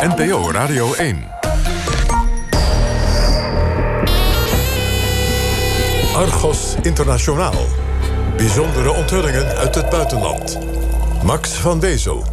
[0.00, 1.24] NPO Radio 1.
[6.14, 7.66] Argos Internationaal.
[8.36, 10.58] Bijzondere onthullingen uit het buitenland.
[11.22, 12.26] Max van Wezel.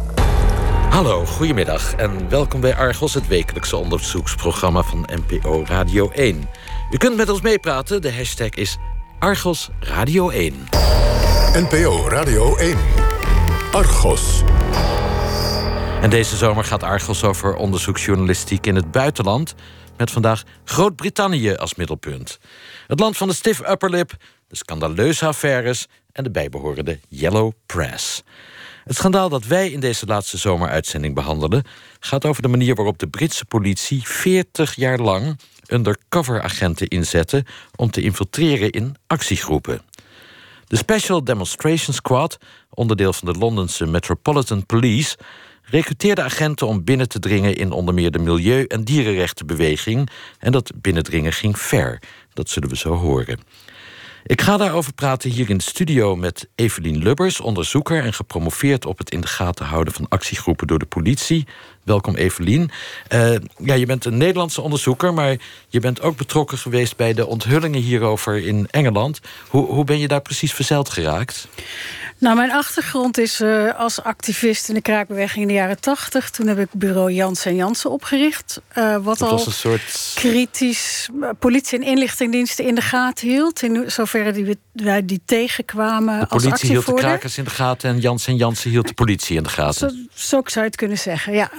[0.90, 6.48] Hallo, goedemiddag en welkom bij Argos, het wekelijkse onderzoeksprogramma van NPO Radio 1.
[6.90, 8.78] U kunt met ons meepraten, de hashtag is
[9.18, 10.54] Argos Radio 1.
[11.52, 12.78] NPO Radio 1.
[13.72, 14.42] Argos.
[16.04, 19.54] En deze zomer gaat Argos over onderzoeksjournalistiek in het buitenland...
[19.96, 22.38] met vandaag Groot-Brittannië als middelpunt.
[22.86, 24.12] Het land van de stiff upperlip,
[24.48, 25.86] de scandaleuze affaires...
[26.12, 28.22] en de bijbehorende Yellow Press.
[28.84, 31.64] Het schandaal dat wij in deze laatste zomeruitzending behandelen...
[32.00, 35.40] gaat over de manier waarop de Britse politie 40 jaar lang...
[35.68, 37.44] undercover-agenten inzette
[37.76, 39.82] om te infiltreren in actiegroepen.
[40.66, 42.36] De Special Demonstration Squad,
[42.70, 45.16] onderdeel van de Londense Metropolitan Police...
[45.64, 50.08] recruteerde agenten om binnen te dringen in onder meer de milieu- en dierenrechtenbeweging.
[50.38, 52.02] En dat binnendringen ging ver.
[52.32, 53.38] Dat zullen we zo horen.
[54.26, 58.98] Ik ga daarover praten hier in de studio met Evelien Lubbers, onderzoeker en gepromoveerd op
[58.98, 61.46] het in de gaten houden van actiegroepen door de politie.
[61.82, 62.70] Welkom Evelien.
[63.12, 65.36] Uh, ja, je bent een Nederlandse onderzoeker, maar
[65.68, 69.20] je bent ook betrokken geweest bij de onthullingen hierover in Engeland.
[69.48, 71.48] Hoe, hoe ben je daar precies verzeild geraakt?
[72.18, 76.30] Nou, mijn achtergrond is uh, als activist in de kraakbeweging in de jaren tachtig.
[76.30, 78.60] Toen heb ik bureau Jansen en Jansen opgericht.
[78.78, 80.12] Uh, wat dat al een soort...
[80.14, 83.62] kritisch politie- en inlichtingendiensten in de gaten hield.
[83.62, 87.90] In zoverre die, wij die tegenkwamen De politie hield de krakers in de gaten...
[87.90, 89.90] en Jansen en Jansen hield de politie in de gaten.
[89.90, 91.50] Zo, zo zou je het kunnen zeggen, ja.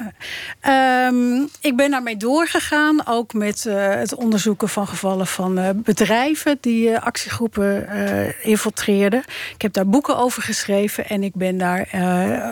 [1.08, 3.08] Um, ik ben daarmee doorgegaan.
[3.08, 6.58] Ook met het onderzoeken van gevallen van bedrijven...
[6.61, 7.88] die actiegroepen
[8.42, 9.23] infiltreerden.
[9.53, 12.49] Ik heb daar boeken over geschreven en ik ben daar uh,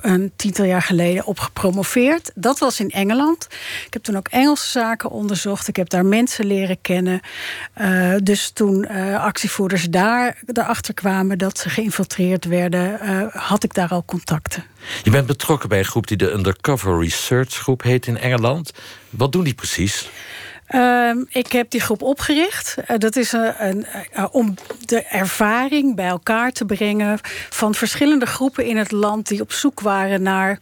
[0.00, 2.30] een tiental jaar geleden op gepromoveerd.
[2.34, 3.46] Dat was in Engeland.
[3.86, 5.68] Ik heb toen ook Engelse zaken onderzocht.
[5.68, 7.20] Ik heb daar mensen leren kennen.
[7.80, 12.98] Uh, dus toen uh, actievoerders daar erachter kwamen dat ze geïnfiltreerd werden,
[13.32, 14.64] had ik daar al contacten.
[15.02, 18.70] Je bent betrokken bij een groep die de Undercover Research Groep heet in Engeland.
[19.10, 20.08] Wat doen die precies?
[20.74, 22.74] Uh, ik heb die groep opgericht.
[22.90, 24.54] Uh, dat is een, een, uh, om
[24.84, 27.18] de ervaring bij elkaar te brengen
[27.50, 30.58] van verschillende groepen in het land die op zoek waren naar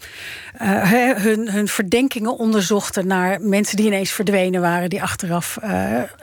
[0.58, 5.58] hun, hun verdenkingen onderzochten naar mensen die ineens verdwenen waren, die achteraf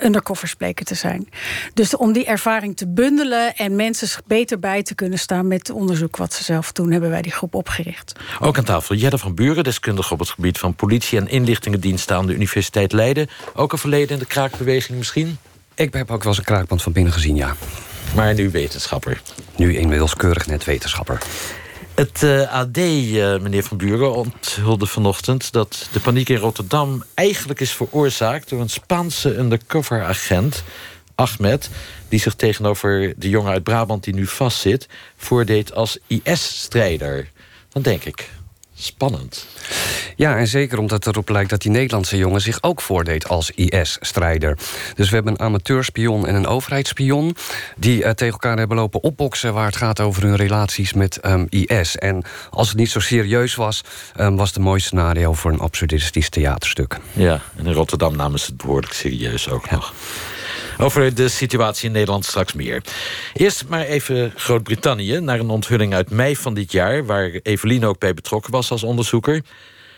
[0.03, 1.29] undercovers bleken te zijn.
[1.73, 5.77] Dus om die ervaring te bundelen en mensen beter bij te kunnen staan met het
[5.77, 8.13] onderzoek wat ze zelf doen, hebben wij die groep opgericht.
[8.39, 12.27] Ook aan tafel Jette van Buren, deskundige op het gebied van politie en inlichtingendiensten aan
[12.27, 13.29] de Universiteit Leiden.
[13.53, 15.37] Ook ook een verleden in de kraakbeweging misschien?
[15.75, 17.55] Ik heb ook wel eens een kraakband van binnen gezien, ja.
[18.15, 19.21] Maar nu wetenschapper?
[19.55, 21.21] Nu inmiddels keurig net wetenschapper.
[21.95, 25.51] Het uh, AD, uh, meneer Van Buren, onthulde vanochtend...
[25.51, 28.49] dat de paniek in Rotterdam eigenlijk is veroorzaakt...
[28.49, 30.63] door een Spaanse undercover-agent,
[31.15, 31.69] Ahmed...
[32.09, 34.87] die zich tegenover de jongen uit Brabant die nu vastzit...
[35.15, 37.29] voordeed als IS-strijder.
[37.69, 38.29] Dan denk ik,
[38.81, 39.45] spannend.
[40.15, 43.51] Ja, en zeker omdat het erop lijkt dat die Nederlandse jongen zich ook voordeed als
[43.51, 44.57] IS-strijder.
[44.95, 47.35] Dus we hebben een amateurspion en een overheidsspion
[47.77, 51.47] die uh, tegen elkaar hebben lopen opboksen waar het gaat over hun relaties met um,
[51.49, 51.97] IS.
[51.97, 53.83] En als het niet zo serieus was,
[54.19, 56.97] um, was het een mooi scenario voor een absurdistisch theaterstuk.
[57.13, 59.75] Ja, en in Rotterdam namen ze het behoorlijk serieus ook ja.
[59.75, 59.93] nog.
[60.81, 62.83] Over de situatie in Nederland straks meer.
[63.33, 67.05] Eerst maar even Groot-Brittannië, naar een onthulling uit mei van dit jaar...
[67.05, 69.41] waar Evelien ook bij betrokken was als onderzoeker.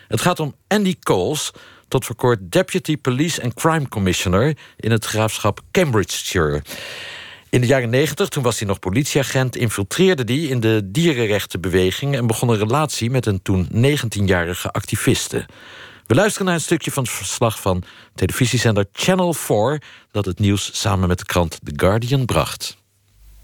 [0.07, 1.51] Het gaat om Andy Coles,
[1.87, 4.57] tot voor kort Deputy Police and Crime Commissioner...
[4.77, 6.61] in het graafschap Cambridgeshire.
[7.49, 9.55] In de jaren 90, toen was hij nog politieagent...
[9.55, 12.15] infiltreerde hij in de dierenrechtenbeweging...
[12.15, 15.45] en begon een relatie met een toen 19-jarige activiste.
[16.07, 17.83] We luisteren naar een stukje van het verslag van
[18.15, 19.81] televisiezender Channel 4...
[20.11, 22.77] dat het nieuws samen met de krant The Guardian bracht.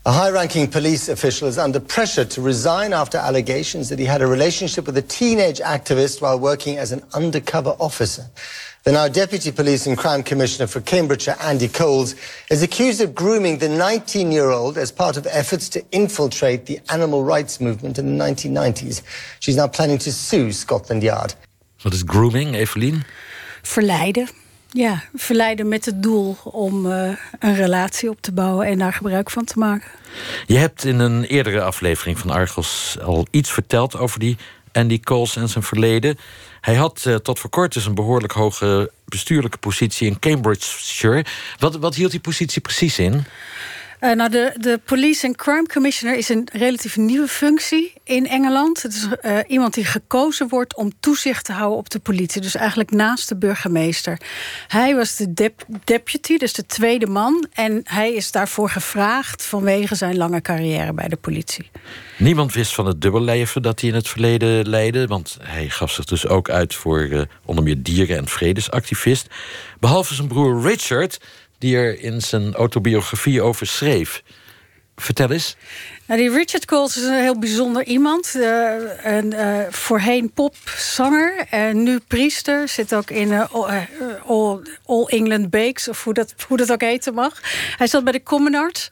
[0.08, 4.28] A high-ranking police official is under pressure to resign after allegations that he had a
[4.28, 8.24] relationship with a teenage activist while working as an undercover officer.
[8.84, 12.16] The now Deputy Police and Crime Commissioner for Cambridgeshire, Andy Coles,
[12.50, 17.60] is accused of grooming the 19-year-old as part of efforts to infiltrate the animal rights
[17.60, 19.02] movement in the 1990s.
[19.40, 21.36] She's now planning to sue Scotland Yard.
[21.82, 23.04] Wat is grooming, Evelien?
[23.62, 24.30] Verleiden.
[24.72, 29.30] Ja, verleiden met het doel om uh, een relatie op te bouwen en daar gebruik
[29.30, 29.90] van te maken.
[30.46, 34.38] Je hebt in een eerdere aflevering van Argos al iets verteld over die
[34.72, 36.18] Andy Coles en zijn verleden.
[36.62, 41.26] Hij had uh, tot voor kort dus een behoorlijk hoge bestuurlijke positie in Cambridgeshire.
[41.58, 43.26] Wat, wat hield die positie precies in?
[44.02, 48.82] Uh, nou, de, de Police and Crime Commissioner is een relatief nieuwe functie in Engeland.
[48.82, 52.42] Het is uh, iemand die gekozen wordt om toezicht te houden op de politie.
[52.42, 54.22] Dus eigenlijk naast de burgemeester.
[54.68, 57.48] Hij was de dep deputy, dus de tweede man.
[57.54, 61.70] En hij is daarvoor gevraagd vanwege zijn lange carrière bij de politie.
[62.18, 65.08] Niemand wist van het dubbelleven dat hij in het verleden leidde.
[65.08, 69.28] Want hij gaf zich dus ook uit voor uh, onder meer dieren- en vredesactivist.
[69.80, 71.20] Behalve zijn broer Richard
[71.60, 74.24] die er in zijn autobiografie over schreef.
[74.96, 75.56] Vertel eens.
[76.06, 78.34] Nou, die Richard Coles is een heel bijzonder iemand.
[78.36, 78.74] Uh,
[79.04, 82.68] een, uh, voorheen popzanger en nu priester.
[82.68, 83.54] Zit ook in uh,
[84.26, 87.42] All, All, England Bakes, of hoe dat, hoe dat ook heten mag.
[87.78, 88.92] Hij zat bij de Commonards.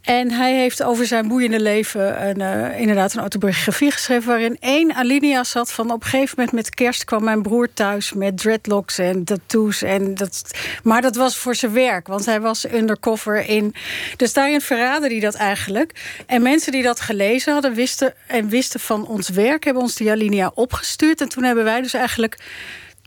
[0.00, 4.28] En hij heeft over zijn boeiende leven een, uh, inderdaad een autobiografie geschreven...
[4.28, 7.04] waarin één alinea zat van op een gegeven moment met kerst...
[7.04, 9.82] kwam mijn broer thuis met dreadlocks en tattoos.
[9.82, 10.50] En dat,
[10.82, 13.74] maar dat was voor zijn werk, want hij was undercover in...
[14.16, 16.22] Dus daarin verraadde hij dat eigenlijk.
[16.26, 19.64] En mensen die dat gelezen hadden wisten, en wisten van ons werk...
[19.64, 21.20] hebben ons die alinea opgestuurd.
[21.20, 22.36] En toen hebben wij dus eigenlijk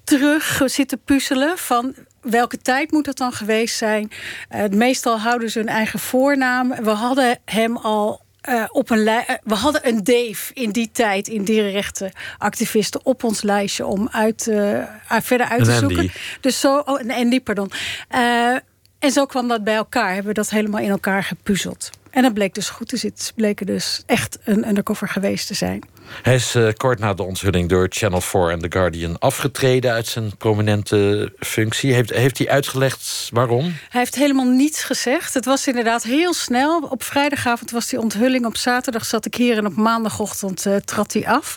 [0.04, 4.12] terug zitten puzzelen van welke tijd moet het dan geweest zijn?
[4.56, 6.70] Uh, meestal houden ze hun eigen voornaam.
[6.70, 11.28] We hadden hem al uh, op een uh, we hadden een Dave in die tijd
[11.28, 14.44] in dierenrechtenactivisten op ons lijstje om uit,
[15.08, 16.12] verder uit te zoeken.
[16.42, 17.72] Dus zo, oh, en Andy, pardon.
[19.00, 20.08] en zo kwam dat bij elkaar.
[20.08, 21.90] Hebben we dat helemaal in elkaar gepuzzeld.
[22.14, 23.26] En dat bleek dus goed te zitten.
[23.26, 25.82] Ze bleken dus echt een undercover geweest te zijn.
[26.22, 30.08] Hij is uh, kort na de onthulling door Channel 4 en The Guardian afgetreden uit
[30.08, 31.94] zijn prominente functie.
[31.94, 33.64] Heeft, heeft hij uitgelegd waarom?
[33.64, 35.34] Hij heeft helemaal niets gezegd.
[35.34, 36.82] Het was inderdaad heel snel.
[36.82, 38.46] Op vrijdagavond was die onthulling.
[38.46, 41.56] Op zaterdag zat ik hier en op maandagochtend uh, trad hij af.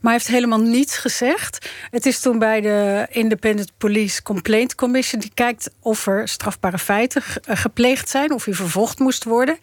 [0.00, 1.70] Maar hij heeft helemaal niets gezegd.
[1.90, 5.20] Het is toen bij de Independent Police Complaint Commission.
[5.20, 8.32] Die kijkt of er strafbare feiten eh, gepleegd zijn.
[8.32, 9.58] Of hij vervolgd moest worden.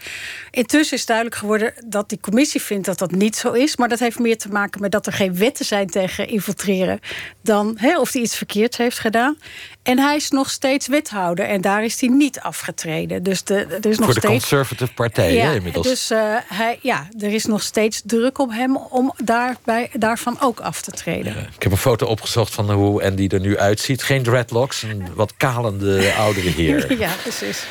[0.52, 3.78] Intussen is duidelijk geworden dat die commissie vindt dat dat niet zo is.
[3.78, 7.00] Maar dat heeft meer te maken met dat er geen wetten zijn tegen infiltreren.
[7.42, 9.38] dan hè, of hij iets verkeerds heeft gedaan.
[9.84, 13.24] En hij is nog steeds wethouder en daar is hij niet afgetreden.
[13.24, 14.50] Dus de, er is nog Voor de steeds...
[14.50, 15.88] Conservative Partij ja, hè, inmiddels.
[15.88, 20.60] Dus uh, hij, ja, er is nog steeds druk op hem om daarbij, daarvan ook
[20.60, 21.34] af te treden.
[21.34, 24.04] Ja, ik heb een foto opgezocht van hoe Andy er nu uitziet.
[24.04, 26.98] Geen dreadlocks, een wat kalende oudere heer.
[27.00, 27.64] ja, precies.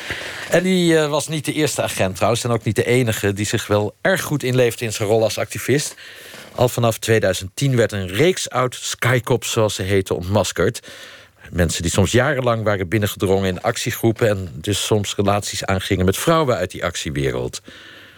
[0.49, 2.43] En die uh, was niet de eerste agent trouwens...
[2.43, 5.37] en ook niet de enige die zich wel erg goed inleefde in zijn rol als
[5.37, 5.95] activist.
[6.55, 10.87] Al vanaf 2010 werd een reeks oud skycops, zoals ze heten, ontmaskerd.
[11.51, 14.29] Mensen die soms jarenlang waren binnengedrongen in actiegroepen...
[14.29, 17.61] en dus soms relaties aangingen met vrouwen uit die actiewereld.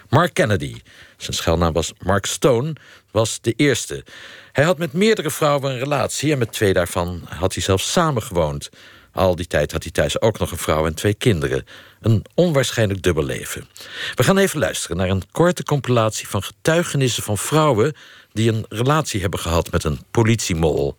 [0.09, 0.81] Mark Kennedy,
[1.17, 2.73] zijn schuilnaam was Mark Stone,
[3.11, 4.03] was de eerste.
[4.51, 6.31] Hij had met meerdere vrouwen een relatie...
[6.31, 8.69] en met twee daarvan had hij zelfs samengewoond.
[9.11, 11.65] Al die tijd had hij thuis ook nog een vrouw en twee kinderen.
[12.01, 13.67] Een onwaarschijnlijk dubbel leven.
[14.15, 17.95] We gaan even luisteren naar een korte compilatie van getuigenissen van vrouwen
[18.33, 20.97] die een relatie hebben gehad met een politiemol.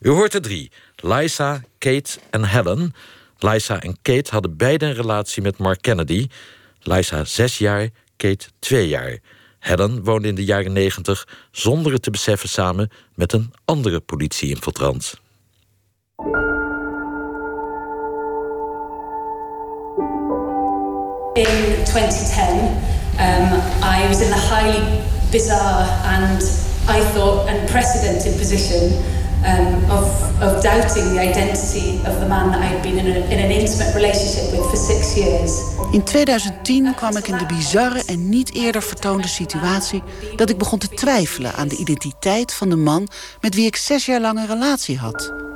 [0.00, 2.94] U hoort er drie: Liza, Kate en Helen.
[3.38, 6.26] Liza en Kate hadden beide een relatie met Mark Kennedy.
[6.80, 9.18] Liza zes jaar, Kate twee jaar.
[9.58, 15.20] Helen woonde in de jaren negentig zonder het te beseffen samen met een andere politie-infiltrant.
[21.32, 22.46] In 2010,
[23.18, 25.00] um, I was in the highly
[25.30, 28.82] bizarre and I thought unprecedented position
[29.44, 30.06] um, of,
[30.42, 33.50] of doubting the identity of the man that I had been in, a, in an
[33.50, 35.78] intimate relationship with for six years.
[35.92, 40.02] In 2010 kwam ik in de bizarre en niet eerder vertoonde situatie
[40.36, 43.08] dat ik begon te twijfelen aan de identiteit van de man
[43.40, 45.49] met wie ik zes jaar lang een relatie had.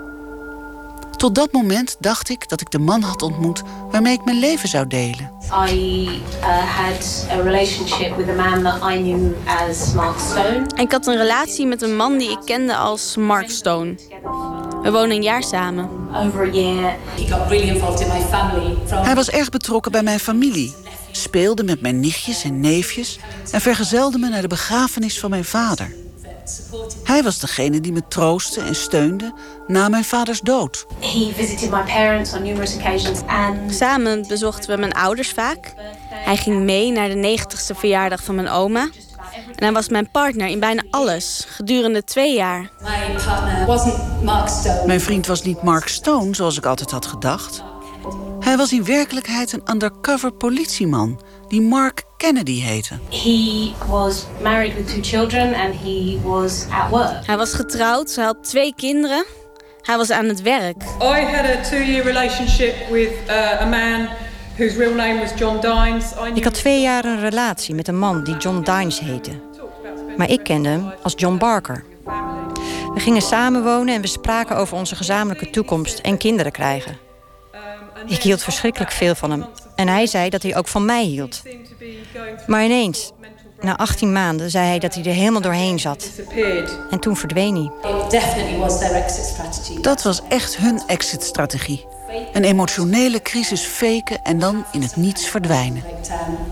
[1.24, 4.68] Tot dat moment dacht ik dat ik de man had ontmoet waarmee ik mijn leven
[4.68, 5.30] zou delen.
[5.68, 6.08] I
[6.40, 10.66] uh, had a relationship with a man that I knew as Mark Stone.
[10.76, 13.94] Ik had een relatie met een man die ik kende als Mark Stone.
[14.82, 15.88] We wonen een jaar samen.
[16.14, 16.96] Over a year.
[17.16, 18.76] He got really involved in my family.
[18.86, 19.04] From...
[19.04, 20.74] Hij was erg betrokken bij mijn familie,
[21.10, 23.18] speelde met mijn nichtjes en neefjes
[23.50, 26.03] en vergezelde me naar de begrafenis van mijn vader.
[27.04, 29.32] Hij was degene die me troostte en steunde
[29.66, 30.86] na mijn vaders dood.
[33.68, 35.74] Samen bezochten we mijn ouders vaak.
[36.10, 38.88] Hij ging mee naar de 90ste verjaardag van mijn oma.
[39.34, 42.70] En hij was mijn partner in bijna alles, gedurende twee jaar.
[44.86, 47.62] Mijn vriend was niet Mark Stone, zoals ik altijd had gedacht.
[48.40, 52.98] Hij was in werkelijkheid een undercover politieman die Mark Kennedy heette.
[53.10, 57.26] He was married with two children and he was at work.
[57.26, 59.24] Hij was getrouwd, hij had twee kinderen.
[59.82, 60.82] Hij was aan het werk.
[60.82, 64.08] I had a two-year relationship with uh, a man
[64.56, 66.12] whose real name was John Dines.
[66.14, 69.30] Knew Ik had twee jaar een relatie met een man die John Dines heette.
[70.16, 71.84] Maar ik kende hem als John Barker.
[72.94, 76.98] We gingen samenwonen en we spraken over onze gezamenlijke toekomst en kinderen krijgen.
[78.06, 79.44] Ik hield verschrikkelijk veel van hem.
[79.74, 81.42] En hij zei dat hij ook van mij hield.
[82.46, 83.12] Maar ineens,
[83.60, 86.10] na 18 maanden, zei hij dat hij er helemaal doorheen zat.
[86.90, 87.70] En toen verdween hij.
[89.80, 91.86] Dat was echt hun exit-strategie.
[92.32, 95.82] Een emotionele crisis faken en dan in het niets verdwijnen.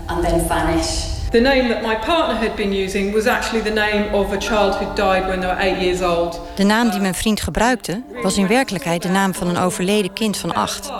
[0.05, 1.11] And then vanish.
[1.33, 4.75] The name that my partner had been using was actually the name of a child
[4.75, 6.41] who died when they were eight years old.
[6.55, 10.37] De naam die mijn vriend gebruikte, was in werkelijkheid de naam van een overleden kind
[10.37, 10.91] van acht.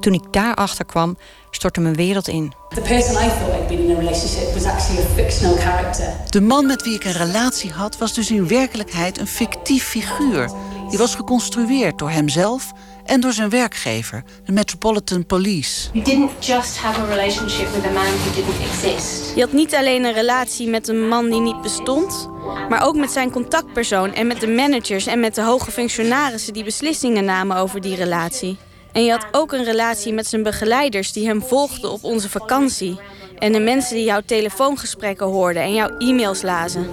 [0.00, 1.16] Toen ik daarachter kwam,
[1.50, 2.52] stortte mijn wereld in.
[2.68, 6.12] The person I thought had been in a relationship was actually a fictional character.
[6.28, 10.50] De man met wie ik een relatie had was dus in werkelijkheid een fictief figuur.
[10.88, 12.72] Die was geconstrueerd door hemzelf
[13.04, 15.88] en door zijn werkgever, de Metropolitan Police.
[15.92, 19.34] You didn't just have a relationship with a man who didn't exist.
[19.34, 22.28] Je had niet alleen een relatie met een man die niet bestond,
[22.68, 26.64] maar ook met zijn contactpersoon en met de managers en met de hoge functionarissen die
[26.64, 28.56] beslissingen namen over die relatie.
[28.96, 33.00] En je had ook een relatie met zijn begeleiders die hem volgden op onze vakantie.
[33.38, 36.86] En de mensen die jouw telefoongesprekken hoorden en jouw e-mails lazen.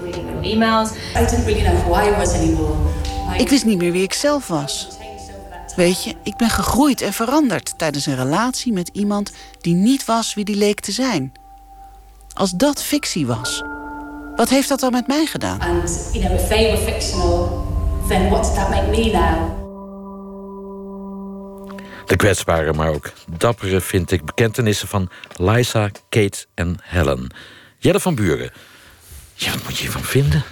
[3.37, 4.87] Ik wist niet meer wie ik zelf was.
[5.75, 9.31] Weet je, ik ben gegroeid en veranderd tijdens een relatie met iemand
[9.61, 11.33] die niet was wie die leek te zijn.
[12.33, 13.63] Als dat fictie was,
[14.35, 15.59] wat heeft dat dan met mij gedaan?
[15.59, 17.65] And you know, if they were fictional,
[18.07, 19.62] then what did that make me now?
[22.05, 27.33] De kwetsbare, maar ook dappere, vind ik, bekentenissen van Liza, Kate en Helen.
[27.77, 28.51] Jelle van Buren.
[29.33, 30.43] Ja, wat moet je hiervan vinden?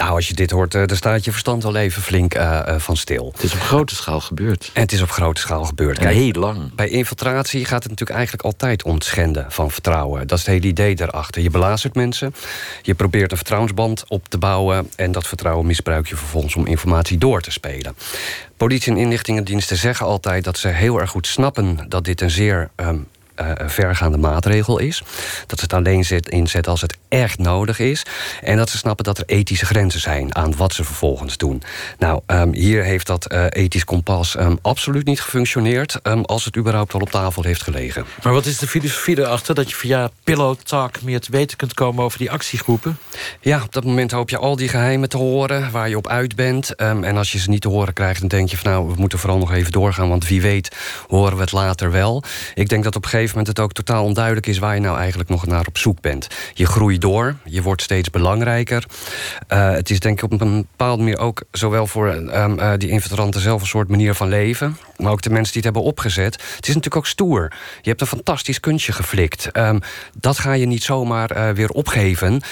[0.00, 2.80] Nou, als je dit hoort, eh, dan staat je verstand wel even flink eh, eh,
[2.80, 3.30] van stil.
[3.32, 4.70] Het is op grote schaal gebeurd.
[4.74, 5.98] En het is op grote schaal gebeurd.
[5.98, 6.74] Heel lang.
[6.74, 10.26] Bij infiltratie gaat het natuurlijk eigenlijk altijd om het schenden van vertrouwen.
[10.26, 11.42] Dat is het hele idee daarachter.
[11.42, 12.34] Je belazert mensen,
[12.82, 14.90] je probeert een vertrouwensband op te bouwen...
[14.96, 17.96] en dat vertrouwen misbruik je vervolgens om informatie door te spelen.
[18.56, 21.78] Politie en inlichtingendiensten zeggen altijd dat ze heel erg goed snappen...
[21.88, 22.98] dat dit een zeer ehm,
[23.40, 25.02] eh, vergaande maatregel is.
[25.46, 28.02] Dat ze het alleen zet, inzetten als het echt nodig is.
[28.42, 31.62] En dat ze snappen dat er ethische grenzen zijn aan wat ze vervolgens doen.
[31.98, 35.98] Nou, ehm, hier heeft dat eh, ethisch kompas ehm, absoluut niet gefunctioneerd...
[36.02, 38.04] ehm, als het überhaupt wel op tafel heeft gelegen.
[38.22, 39.54] Maar wat is de filosofie erachter?
[39.54, 42.98] Dat je via Pillow Talk meer te weten kunt komen over die actiegroepen?
[43.40, 46.36] Ja, op dat moment hoop je al die geheimen te horen waar je op uit
[46.36, 46.74] bent.
[46.74, 49.18] En als je ze niet te horen krijgt, dan denk je van nou, we moeten
[49.18, 50.76] vooral nog even doorgaan, want wie weet
[51.08, 52.22] horen we het later wel.
[52.54, 54.98] Ik denk dat op een gegeven moment het ook totaal onduidelijk is waar je nou
[54.98, 56.26] eigenlijk nog naar op zoek bent.
[56.54, 58.84] Je groeit door, je wordt steeds belangrijker.
[59.46, 62.88] Eh, het is denk ik op een bepaalde manier ook zowel voor ehm, eh, die
[62.88, 66.34] infiltranten zelf een soort manier van leven, maar ook de mensen die het hebben opgezet.
[66.34, 67.52] Het is natuurlijk ook stoer.
[67.82, 69.50] Je hebt een fantastisch kunstje geflikt.
[69.50, 69.78] Ehm,
[70.18, 72.42] dat ga je niet zomaar eh, weer opgeven,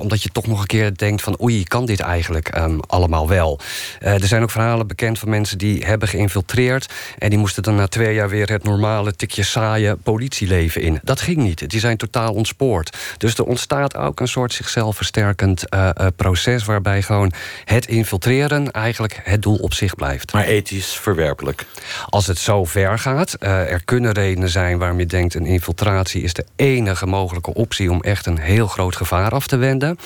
[0.00, 3.60] omdat je toch nog een keer denkt van oei, kan dit eigenlijk ehm, allemaal wel?
[4.00, 7.86] Er zijn ook verhalen bekend van mensen die hebben geïnfiltreerd en die moesten dan na
[7.86, 11.00] twee jaar weer het normale tikje saaie politieleven in.
[11.02, 11.70] Dat ging niet.
[11.70, 12.96] Die zijn totaal ontspoord.
[13.18, 17.32] Dus er ontstaat ook een soort zichzelf versterkend eh, eh, proces waarbij gewoon
[17.64, 20.32] het infiltreren eigenlijk het doel op zich blijft.
[20.32, 21.64] Maar ethisch verwerpelijk.
[22.08, 25.34] Als het zo ver gaat, uh, er kunnen redenen zijn waarom je denkt...
[25.34, 29.56] een infiltratie is de enige mogelijke optie om echt een heel groot gevaar af te
[29.56, 29.98] wenden...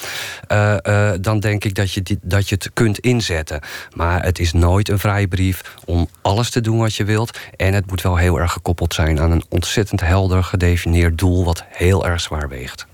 [0.52, 3.60] Uh, uh, dan denk ik dat je, die, dat je het kunt inzetten.
[3.94, 7.38] Maar het is nooit een vrijbrief om alles te doen wat je wilt.
[7.56, 11.44] En het moet wel heel erg gekoppeld zijn aan een ontzettend helder gedefinieerd doel...
[11.44, 12.86] wat heel erg zwaar weegt.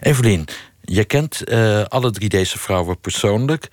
[0.00, 0.46] Evelien,
[0.80, 1.50] je kent
[1.88, 3.68] alle drie deze vrouwen persoonlijk...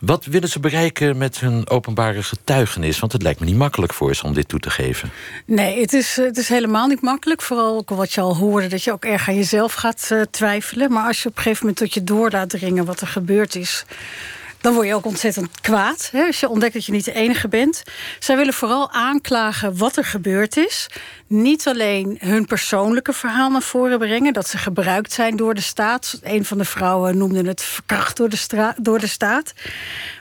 [0.00, 2.98] Wat willen ze bereiken met hun openbare getuigenis?
[2.98, 5.10] Want het lijkt me niet makkelijk voor ze om dit toe te geven.
[5.46, 7.42] Nee, het is, het is helemaal niet makkelijk.
[7.42, 10.92] Vooral ook wat je al hoorde, dat je ook erg aan jezelf gaat uh, twijfelen.
[10.92, 13.54] Maar als je op een gegeven moment tot je door laat dringen wat er gebeurd
[13.54, 13.84] is
[14.60, 16.08] dan word je ook ontzettend kwaad.
[16.12, 17.82] Hè, als je ontdekt dat je niet de enige bent.
[18.18, 20.86] Zij willen vooral aanklagen wat er gebeurd is.
[21.26, 24.32] Niet alleen hun persoonlijke verhaal naar voren brengen.
[24.32, 26.20] Dat ze gebruikt zijn door de staat.
[26.22, 29.52] Een van de vrouwen noemde het verkracht door de, door de staat.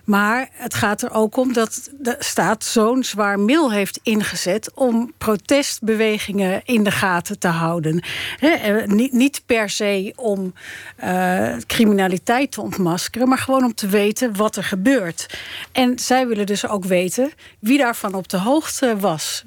[0.09, 5.13] Maar het gaat er ook om dat de staat zo'n zwaar middel heeft ingezet om
[5.17, 8.03] protestbewegingen in de gaten te houden.
[8.39, 10.53] He, niet, per se om
[11.03, 15.39] uh, criminaliteit te ontmaskeren, maar gewoon om te weten wat er gebeurt.
[15.71, 19.43] En zij willen dus ook weten wie daarvan op de hoogte was.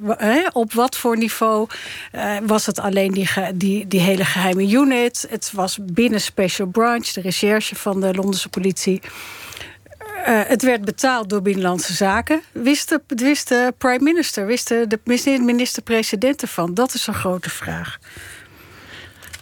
[0.53, 1.69] Op wat voor niveau
[2.13, 5.27] uh, was het alleen die, die, die hele geheime unit?
[5.31, 9.01] Het was binnen Special Branch, de recherche van de Londense politie
[10.25, 12.43] het werd betaald door Binnenlandse Zaken.
[12.53, 14.99] Wist de, wist de prime minister, wist de, de
[15.41, 16.75] minister-president ervan?
[16.75, 17.99] Dat is een grote vraag.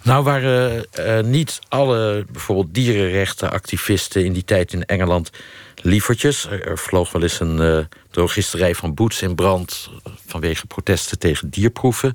[0.03, 5.29] Nou waren uh, niet alle bijvoorbeeld dierenrechtenactivisten in die tijd in Engeland
[5.75, 6.47] lievertjes.
[6.49, 9.89] Er, vloog wel eens een uh, drogisterij van Boots in brand
[10.27, 12.13] vanwege protesten tegen dierproeven.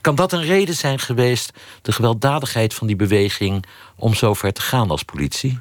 [0.00, 3.64] Kan dat een reden zijn geweest, de gewelddadigheid van die beweging,
[3.96, 5.58] om zo ver te gaan als politie?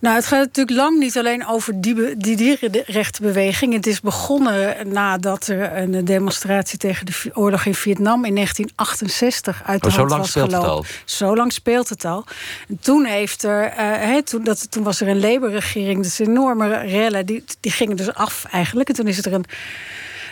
[0.00, 3.72] Nou, het gaat natuurlijk lang niet alleen over die, die dierenrechtenbeweging.
[3.72, 9.82] Het is begonnen nadat er een demonstratie tegen de oorlog in Vietnam in 1968 uit
[9.82, 10.50] de oh, hand was gelopen.
[10.50, 10.84] Zo lang speelt het al.
[11.04, 12.24] Zo lang speelt het al.
[12.68, 17.26] En toen, heeft er, uh, toen, dat, toen was er een Labour-regering, dus enorme rellen,
[17.26, 18.88] die, die gingen dus af eigenlijk.
[18.88, 19.44] En toen is er een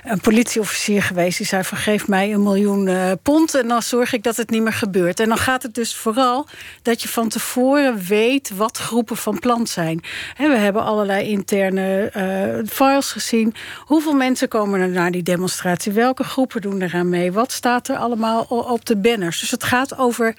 [0.09, 4.13] een politieofficier geweest die zei: van geef mij een miljoen uh, pond en dan zorg
[4.13, 5.21] ik dat het niet meer gebeurt.
[5.21, 6.47] En dan gaat het dus vooral
[6.83, 10.01] dat je van tevoren weet wat groepen van plan zijn.
[10.37, 13.55] we hebben allerlei interne uh, files gezien.
[13.79, 15.93] Hoeveel mensen komen er naar die demonstratie?
[15.93, 17.33] Welke groepen doen eraan mee?
[17.33, 19.41] Wat staat er allemaal op de banners?
[19.41, 20.35] Dus het gaat over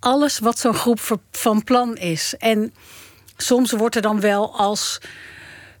[0.00, 2.34] alles wat zo'n groep van plan is.
[2.38, 2.74] En
[3.36, 5.00] soms wordt er dan wel als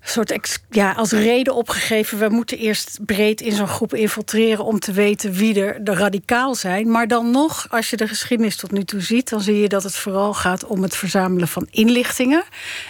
[0.02, 2.18] soort ja, als reden opgegeven.
[2.18, 6.54] We moeten eerst breed in zo'n groep infiltreren om te weten wie er de radicaal
[6.54, 6.90] zijn.
[6.90, 9.82] Maar dan nog, als je de geschiedenis tot nu toe ziet, dan zie je dat
[9.82, 12.42] het vooral gaat om het verzamelen van inlichtingen.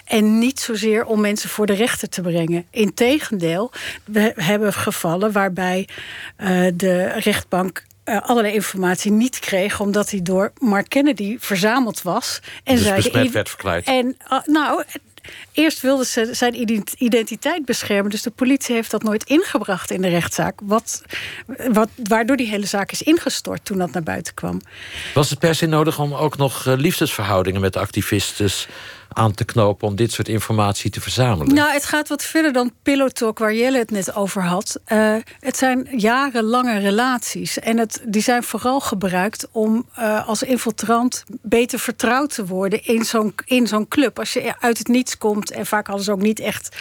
[0.04, 2.66] En niet zozeer om mensen voor de rechter te brengen.
[2.70, 3.70] Integendeel,
[4.04, 5.88] we hebben gevallen waarbij
[6.38, 12.40] uh, de rechtbank uh, allerlei informatie niet kreeg, omdat hij door Mark Kennedy verzameld was.
[12.64, 12.84] En dus
[13.30, 13.86] werd verklaard.
[13.86, 14.84] En uh, nou,
[15.52, 16.54] Eerst wilden ze zijn
[16.98, 18.10] identiteit beschermen.
[18.10, 20.60] Dus de politie heeft dat nooit ingebracht in de rechtszaak.
[20.62, 21.02] Wat,
[21.72, 24.60] wat, waardoor die hele zaak is ingestort toen dat naar buiten kwam.
[25.14, 28.50] Was het per se nodig om ook nog eh, liefdesverhoudingen met activisten
[29.14, 31.54] aan te knopen om dit soort informatie te verzamelen?
[31.54, 34.80] Nou, het gaat wat verder dan Pillow Talk, waar Jelle het net over had.
[34.92, 37.58] Uh, het zijn jarenlange relaties.
[37.58, 43.04] En het, die zijn vooral gebruikt om uh, als infiltrant beter vertrouwd te worden in
[43.04, 44.18] zo'n in zo'n club.
[44.18, 46.76] Als je uit het niets komt, en vaak hadden ze ook niet echt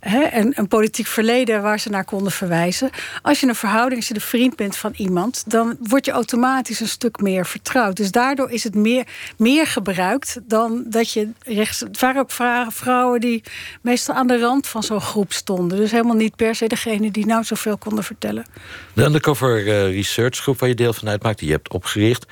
[0.00, 2.90] hè, een, een politiek verleden waar ze naar konden verwijzen.
[3.22, 6.80] Als je een verhouding, als je de vriend bent van iemand, dan word je automatisch
[6.80, 7.96] een stuk meer vertrouwd.
[7.96, 12.32] Dus daardoor is het meer, meer gebruikt dan dat je recht het waren ook
[12.72, 13.42] vrouwen die
[13.82, 15.78] meestal aan de rand van zo'n groep stonden.
[15.78, 18.46] Dus helemaal niet per se degene die nou zoveel konden vertellen.
[18.92, 22.26] De Undercover uh, Research Groep waar je deel van uitmaakt, die je hebt opgericht,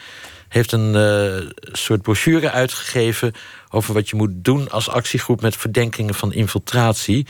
[0.48, 3.32] heeft een uh, soort brochure uitgegeven
[3.68, 7.26] over wat je moet doen als actiegroep met verdenkingen van infiltratie.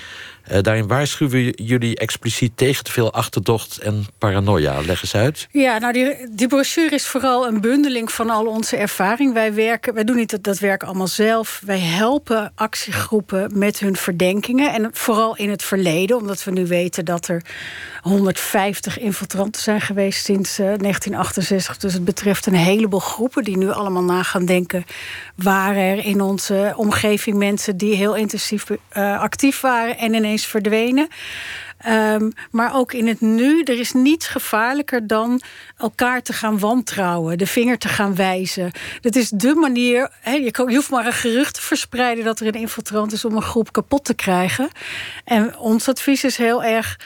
[0.52, 4.80] Uh, daarin waarschuwen jullie expliciet tegen te veel achterdocht en paranoia.
[4.80, 5.48] Leg eens uit.
[5.50, 9.32] Ja, nou, die, die brochure is vooral een bundeling van al onze ervaring.
[9.32, 11.62] Wij, werken, wij doen niet dat, dat werk allemaal zelf.
[11.64, 14.72] Wij helpen actiegroepen met hun verdenkingen.
[14.72, 17.42] En vooral in het verleden, omdat we nu weten dat er
[18.00, 21.76] 150 infiltranten zijn geweest sinds uh, eh, 1968.
[21.76, 24.84] Dus het betreft een heleboel groepen die nu allemaal na gaan denken.
[25.36, 31.09] Waren er in onze omgeving mensen die heel intensief uh, actief waren en ineens verdwenen.
[31.88, 35.40] Um, maar ook in het nu, er is niets gevaarlijker dan
[35.76, 38.70] elkaar te gaan wantrouwen, de vinger te gaan wijzen.
[39.00, 40.11] Dat is de manier.
[40.24, 43.42] Je, je, hoeft maar een gerucht te verspreiden dat er een infiltrant is om een
[43.42, 44.70] groep kapot te krijgen.
[45.24, 46.96] En ons advies is heel erg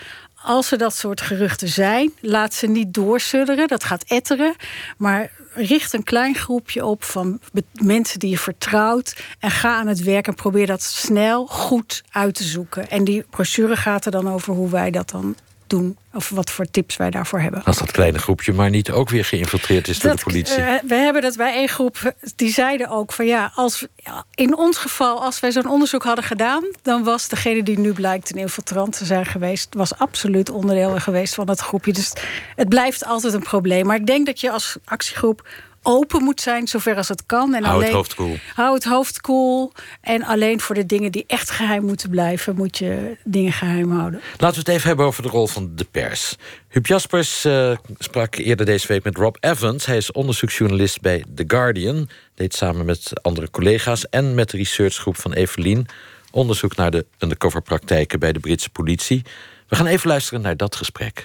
[0.44, 3.68] als er dat soort geruchten zijn, laat ze niet doorsudderen.
[3.68, 4.54] Dat gaat etteren.
[4.96, 7.40] Maar richt een klein groepje op van
[7.72, 9.16] mensen die je vertrouwt.
[9.38, 12.90] En ga aan het werk en probeer dat snel goed uit te zoeken.
[12.90, 15.96] En die brochure gaat er dan over hoe wij dat dan doen.
[16.12, 17.64] Of wat voor tips wij daarvoor hebben.
[17.64, 20.58] Als dat kleine groepje maar niet ook weer geïnfiltreerd is door de politie.
[20.58, 23.86] Uh, we hebben dat bij één groep, die zeiden ook van ja, als
[24.34, 28.30] in ons geval, als wij zo'n onderzoek hadden gedaan, dan was degene die nu blijkt
[28.30, 31.92] een infiltrant te zijn geweest, was absoluut onderdeel geweest van het groepje.
[31.92, 32.12] Dus
[32.56, 33.86] het blijft altijd een probleem.
[33.86, 35.48] Maar ik denk dat je als actiegroep
[35.84, 37.54] open moet zijn, zover als het kan.
[37.54, 38.36] En hou alleen, het hoofd koel.
[38.54, 39.72] Hou het hoofd koel.
[40.00, 44.20] En alleen voor de dingen die echt geheim moeten blijven, moet je dingen geheim houden.
[44.38, 46.36] Laten we het even hebben over de rol van de pers.
[46.68, 49.86] Huub Jaspers uh, sprak eerder deze week met Rob Evans.
[49.86, 52.08] Hij is onderzoeksjournalist bij The Guardian.
[52.34, 55.86] Deed samen met andere collega's en met de researchgroep van Evelien
[56.34, 59.22] onderzoek naar de undercover-praktijken bij de Britse politie.
[59.68, 61.24] We gaan even luisteren naar dat gesprek.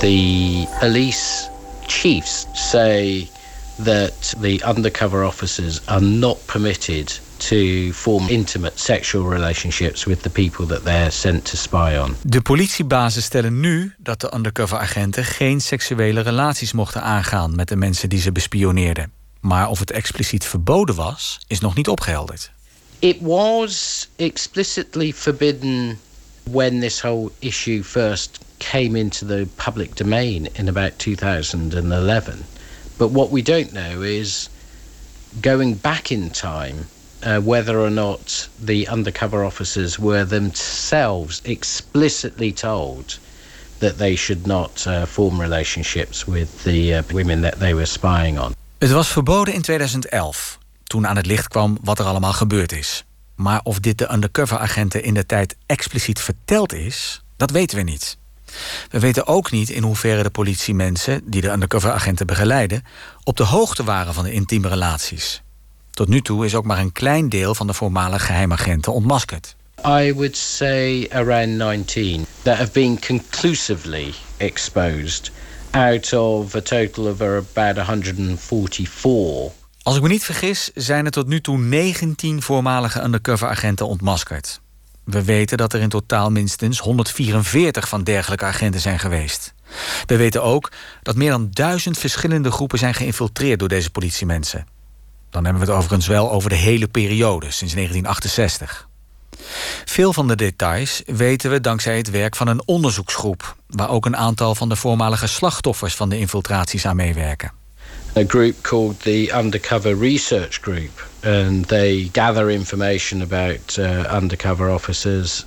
[0.00, 1.50] The police
[1.86, 3.28] chiefs say
[3.84, 10.66] that the undercover officers are not permitted to form intimate sexual relationships with the people
[10.66, 12.16] that they're sent to spy on.
[12.22, 17.76] De politiebazen stellen nu dat de undercover agenten geen seksuele relaties mochten aangaan met de
[17.76, 19.12] mensen die ze bespioneerden.
[19.40, 22.50] Maar of het expliciet verboden was, is nog niet opgehelderd.
[22.98, 25.98] It was explicitly forbidden
[26.42, 32.44] when this whole issue first came into the public domain in about 2011.
[32.98, 34.48] But what we don't know is
[35.40, 36.86] going back in time
[37.22, 43.18] uh, whether or not the undercover officers were themselves explicitly told
[43.78, 48.38] that they should not uh, form relationships with the uh, women that they were spying
[48.38, 48.54] on.
[48.78, 53.04] Het was verboden in 2011, toen aan het licht kwam wat er allemaal gebeurd is.
[53.34, 58.18] Maar of dit de undercover-agenten in de tijd expliciet verteld is, dat weten we niet.
[58.90, 62.84] We weten ook niet in hoeverre de politiemensen die de undercover-agenten begeleiden
[63.24, 65.42] op de hoogte waren van de intieme relaties.
[65.90, 69.56] Tot nu toe is ook maar een klein deel van de voormalige geheimagenten ontmaskerd.
[69.86, 75.30] I would say around 19 that have been conclusively exposed
[75.70, 79.52] out of a total of about 144.
[79.82, 84.60] Als ik me niet vergis, zijn er tot nu toe 19 voormalige undercover-agenten ontmaskerd.
[85.10, 89.54] We weten dat er in totaal minstens 144 van dergelijke agenten zijn geweest.
[90.06, 90.70] We weten ook
[91.02, 94.66] dat meer dan duizend verschillende groepen zijn geïnfiltreerd door deze politiemensen.
[95.30, 98.88] Dan hebben we het overigens wel over de hele periode, sinds 1968.
[99.84, 104.16] Veel van de details weten we dankzij het werk van een onderzoeksgroep, waar ook een
[104.16, 107.59] aantal van de voormalige slachtoffers van de infiltraties aan meewerken.
[108.16, 115.46] A group called the Undercover Research Group, and they gather information about uh, undercover officers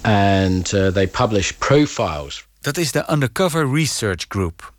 [0.00, 2.46] and uh, they publish profiles.
[2.60, 4.72] Dat is de Undercover Research Group.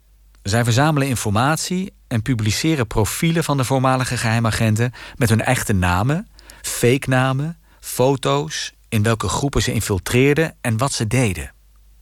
[0.44, 6.28] Zij verzamelen informatie en publiceren profielen van de voormalige geheimagenten met hun echte namen,
[6.62, 11.54] fake namen, foto's, in welke groepen ze infiltreerden en wat ze deden.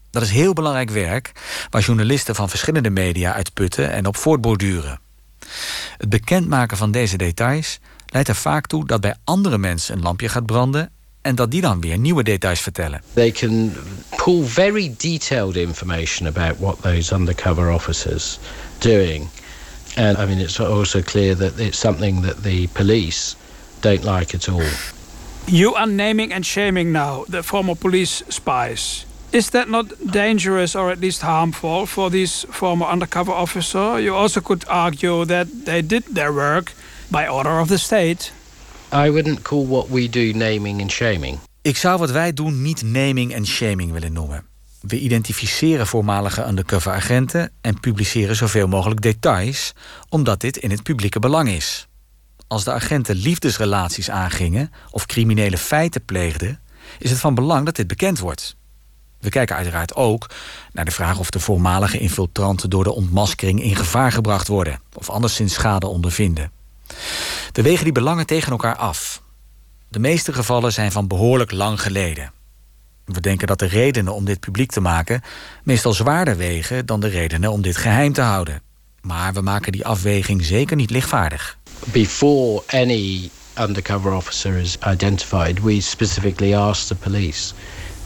[0.09, 1.31] Dat is heel belangrijk werk
[1.69, 5.01] waar journalisten van verschillende media uitputten en op voortborduren.
[5.97, 10.29] Het bekendmaken van deze details leidt er vaak toe dat bij andere mensen een lampje
[10.29, 13.01] gaat branden en dat die dan weer nieuwe details vertellen.
[13.13, 13.73] They can
[14.15, 18.39] pull very detailed information about what those undercover officers
[18.77, 19.27] doing.
[19.95, 23.35] And I mean it's also clear that it's something that the police
[23.79, 24.69] don't like at all.
[25.45, 29.05] You are naming and shaming now the former police spies.
[29.33, 34.01] Is that not dangerous or at least harmful for these former undercover officer?
[34.01, 36.73] You also could argue that they did their work
[37.07, 38.31] by order of the state.
[38.91, 41.39] I wouldn't call what we do naming and shaming.
[41.61, 44.45] Ik zou wat wij doen niet naming en shaming willen noemen.
[44.79, 49.73] We identificeren voormalige undercover agenten en publiceren zoveel mogelijk details,
[50.09, 51.87] omdat dit in het publieke belang is.
[52.47, 56.59] Als de agenten liefdesrelaties aangingen of criminele feiten pleegden,
[56.99, 58.55] is het van belang dat dit bekend wordt.
[59.23, 60.29] We kijken uiteraard ook
[60.71, 65.09] naar de vraag of de voormalige infiltranten door de ontmaskering in gevaar gebracht worden of
[65.09, 66.51] anderszins schade ondervinden.
[67.51, 69.21] We wegen die belangen tegen elkaar af.
[69.89, 72.31] De meeste gevallen zijn van behoorlijk lang geleden.
[73.05, 75.21] We denken dat de redenen om dit publiek te maken
[75.63, 78.61] meestal zwaarder wegen dan de redenen om dit geheim te houden.
[79.01, 81.57] Maar we maken die afweging zeker niet lichtvaardig.
[81.91, 87.53] Before any undercover officer is identified, we specifically ask the police,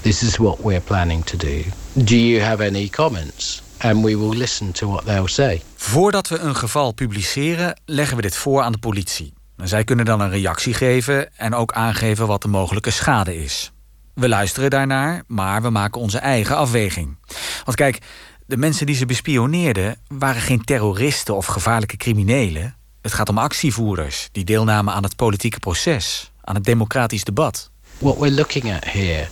[0.08, 1.62] this is what we're planning to do.
[1.94, 3.62] Do you have any comments?
[3.78, 5.62] And we will listen to what they'll say.
[5.76, 9.34] Voordat we een geval publiceren, leggen we dit voor aan de politie.
[9.58, 13.72] Zij kunnen dan een reactie geven en ook aangeven wat de mogelijke schade is.
[14.14, 17.18] We luisteren daarnaar, maar we maken onze eigen afweging.
[17.64, 18.00] Want kijk,
[18.46, 22.76] de mensen die ze bespioneerden waren geen terroristen of gevaarlijke criminelen.
[23.02, 27.72] Het gaat om actievoerders die deelnamen aan het politieke proces, aan het democratisch debat.
[27.98, 29.28] What we're looking at here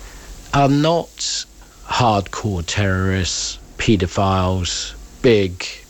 [0.56, 1.48] are not
[1.82, 5.84] hardcore terrorists, pedophiles, big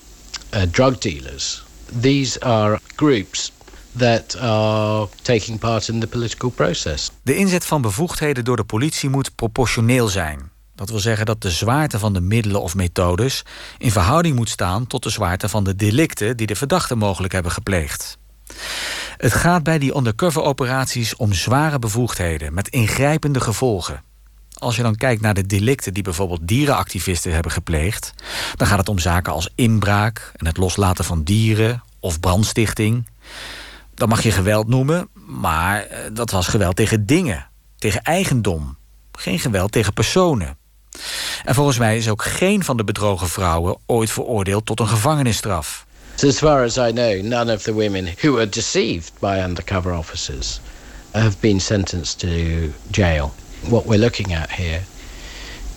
[0.53, 1.63] uh, drug dealers.
[2.01, 3.51] These are groups
[3.97, 7.11] that are taking part in the political process.
[7.21, 10.51] De inzet van bevoegdheden door de politie moet proportioneel zijn.
[10.75, 13.45] Dat wil zeggen dat de zwaarte van de middelen of methodes
[13.77, 17.51] in verhouding moet staan tot de zwaarte van de delicten die de verdachten mogelijk hebben
[17.51, 18.17] gepleegd.
[19.17, 24.03] Het gaat bij die undercover-operaties om zware bevoegdheden met ingrijpende gevolgen.
[24.59, 28.13] Als je dan kijkt naar de delicten die bijvoorbeeld dierenactivisten hebben gepleegd,
[28.55, 33.09] dan gaat het om zaken als inbraak en het loslaten van dieren of brandstichting.
[33.93, 38.77] Dat mag je geweld noemen, maar eh, dat was geweld tegen dingen, tegen eigendom.
[39.11, 40.57] Geen geweld tegen personen.
[41.43, 45.85] En volgens mij is ook geen van de bedrogen vrouwen ooit veroordeeld tot een gevangenisstraf.
[46.23, 50.59] As far as I know, none of the women who were deceived by undercover officers
[51.11, 52.27] have been sentenced to
[52.91, 53.33] jail.
[53.67, 54.81] What we're looking at here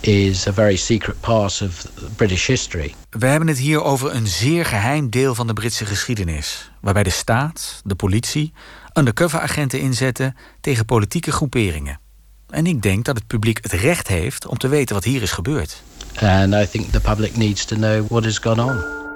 [0.01, 2.94] is a very secret part of British history.
[3.11, 7.11] We hebben het hier over een zeer geheim deel van de Britse geschiedenis, waarbij de
[7.11, 8.53] staat, de politie,
[8.94, 12.01] undercover-agenten inzetten tegen politieke groeperingen.
[12.48, 15.33] En ik denk dat het publiek het recht heeft om te weten wat hier is
[15.33, 15.83] gebeurd.
[16.20, 19.07] And I think the public needs to know what has gone on.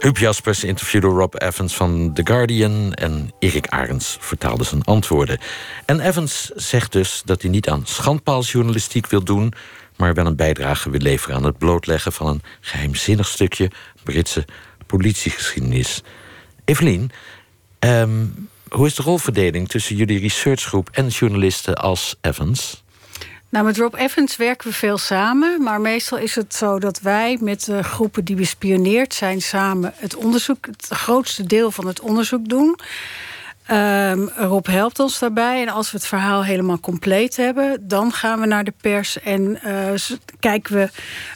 [0.00, 2.92] Huub Jaspers interviewde Rob Evans van The Guardian...
[2.94, 5.38] en Erik Arends vertaalde zijn antwoorden.
[5.84, 9.52] En Evans zegt dus dat hij niet aan schandpaalsjournalistiek wil doen...
[9.96, 12.12] maar wel een bijdrage wil leveren aan het blootleggen...
[12.12, 13.70] van een geheimzinnig stukje
[14.02, 14.44] Britse
[14.86, 16.02] politiegeschiedenis.
[16.64, 17.10] Evelien,
[17.78, 18.26] ehm,
[18.68, 20.88] hoe is de rolverdeling tussen jullie researchgroep...
[20.92, 22.82] en journalisten als Evans?
[23.50, 25.62] Nou, met Rob Evans werken we veel samen.
[25.62, 29.40] Maar meestal is het zo dat wij met de groepen die bespioneerd zijn...
[29.42, 32.78] samen het onderzoek, het grootste deel van het onderzoek doen.
[33.72, 35.62] Um, Rob helpt ons daarbij.
[35.62, 39.60] En als we het verhaal helemaal compleet hebben, dan gaan we naar de pers en
[39.66, 40.88] uh, kijken we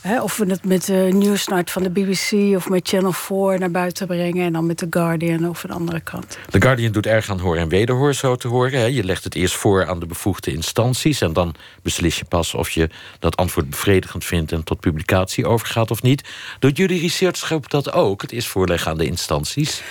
[0.03, 3.70] hè, of we het met de Newsnight van de BBC of met Channel 4 naar
[3.70, 4.47] buiten brengen.
[4.47, 6.38] En dan met The Guardian of een andere kant.
[6.51, 8.81] The Guardian doet erg aan hoor en wederhoor, zo te horen.
[8.81, 8.87] Hè.
[8.87, 12.70] Je legt het eerst voor aan de bevoegde instanties en dan beslis je pas of
[12.70, 16.29] je dat antwoord bevredigend vindt en tot publicatie overgaat of niet.
[16.59, 18.23] Doet jullie researchgroep dat ook?
[18.23, 19.83] Het is voorleggen aan de instanties?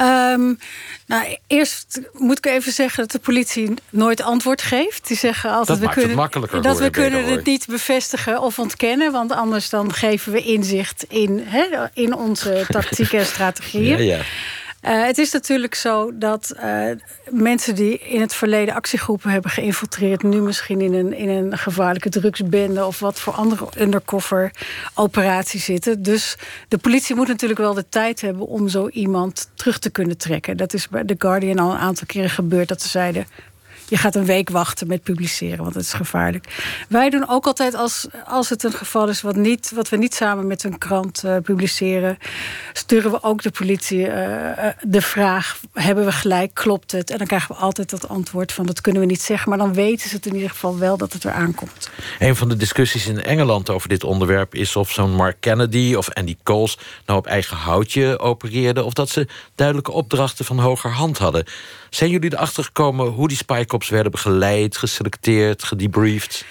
[0.00, 0.58] Um,
[1.06, 5.06] nou, eerst moet ik even zeggen dat de politie nooit antwoord geeft.
[5.06, 6.62] Die zeggen altijd dat we kunnen.
[6.62, 11.46] Dat we kunnen het niet bevestigen of ontkennen, want anders dan geven we inzicht in,
[11.94, 14.04] in onze tactieken en strategieën.
[14.04, 14.22] Ja, ja.
[14.84, 16.90] Uh, het is natuurlijk zo dat uh,
[17.30, 22.08] mensen die in het verleden actiegroepen hebben geïnfiltreerd, nu misschien in een, in een gevaarlijke
[22.08, 24.50] drugsbende of wat voor andere undercover
[24.94, 26.02] operatie zitten.
[26.02, 26.36] Dus
[26.68, 30.56] de politie moet natuurlijk wel de tijd hebben om zo iemand terug te kunnen trekken.
[30.56, 33.26] Dat is bij The Guardian al een aantal keren gebeurd dat ze zeiden
[33.94, 36.46] je gaat een week wachten met publiceren, want het is gevaarlijk.
[36.88, 40.14] Wij doen ook altijd als, als het een geval is wat, niet, wat we niet
[40.14, 42.18] samen met een krant uh, publiceren,
[42.72, 44.12] sturen we ook de politie uh,
[44.82, 47.10] de vraag: hebben we gelijk, klopt het?
[47.10, 49.74] En dan krijgen we altijd dat antwoord van dat kunnen we niet zeggen, maar dan
[49.74, 51.90] weten ze het in ieder geval wel dat het eraan komt.
[52.18, 56.10] Een van de discussies in Engeland over dit onderwerp is of zo'n Mark Kennedy of
[56.10, 61.18] Andy Coles nou op eigen houtje opereerden of dat ze duidelijke opdrachten van hoger hand
[61.18, 61.44] hadden.
[61.94, 66.44] Zijn jullie erachter gekomen hoe die spycops werden begeleid, geselecteerd, gedebriefd?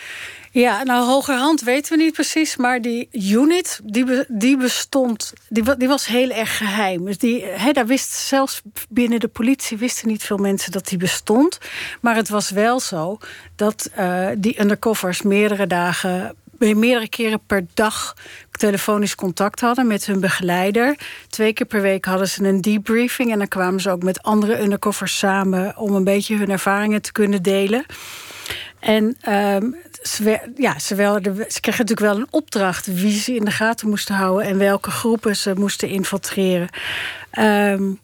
[0.52, 2.56] Ja, nou, hogerhand weten we niet precies.
[2.56, 7.06] Maar die unit, die, be, die bestond, die, die, was heel erg geheim.
[7.06, 11.58] Dus die, daar wist zelfs binnen de politie wisten niet veel mensen dat die bestond.
[12.02, 13.18] Maar het was wel zo
[13.56, 16.36] dat uh, die undercovers meerdere dagen
[16.72, 18.16] meerdere keren per dag
[18.52, 20.98] telefonisch contact hadden met hun begeleider.
[21.30, 24.62] Twee keer per week hadden ze een debriefing en dan kwamen ze ook met andere
[24.62, 27.86] undercovers samen om een beetje hun ervaringen te kunnen delen.
[28.80, 33.46] En um, ze, ja, ze, wel, ze kregen natuurlijk wel een opdracht wie ze in
[33.46, 36.70] de gaten moesten houden en welke groepen ze moesten infiltreren.
[37.40, 38.00] Um,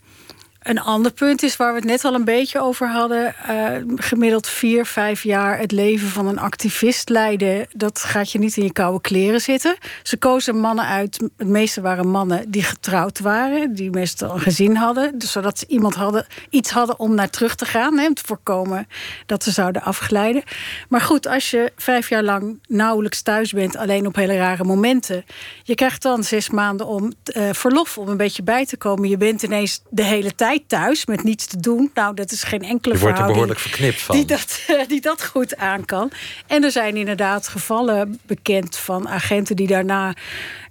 [0.60, 3.36] een ander punt is waar we het net al een beetje over hadden.
[3.50, 7.68] Uh, gemiddeld vier, vijf jaar het leven van een activist leiden.
[7.72, 9.78] Dat gaat je niet in je koude kleren zitten.
[10.04, 11.20] Ze kozen mannen uit.
[11.38, 13.74] Het meeste waren mannen die getrouwd waren.
[13.74, 15.20] Die meestal een gezin hadden.
[15.20, 17.98] Dus zodat ze iemand hadden, iets hadden om naar terug te gaan.
[17.98, 18.88] Hè, om te voorkomen
[19.26, 20.44] dat ze zouden afglijden.
[20.90, 23.76] Maar goed, als je vijf jaar lang nauwelijks thuis bent.
[23.76, 25.26] Alleen op hele rare momenten.
[25.64, 29.10] Je krijgt dan zes maanden om uh, verlof om een beetje bij te komen.
[29.10, 31.92] Je bent ineens de hele tijd thuis met niets te doen.
[31.94, 34.16] Nou, dat is geen enkele Je wordt er behoorlijk verknipt van.
[34.16, 36.12] Die dat, die dat goed aan kan.
[36.48, 40.14] En er zijn inderdaad gevallen bekend van agenten die daarna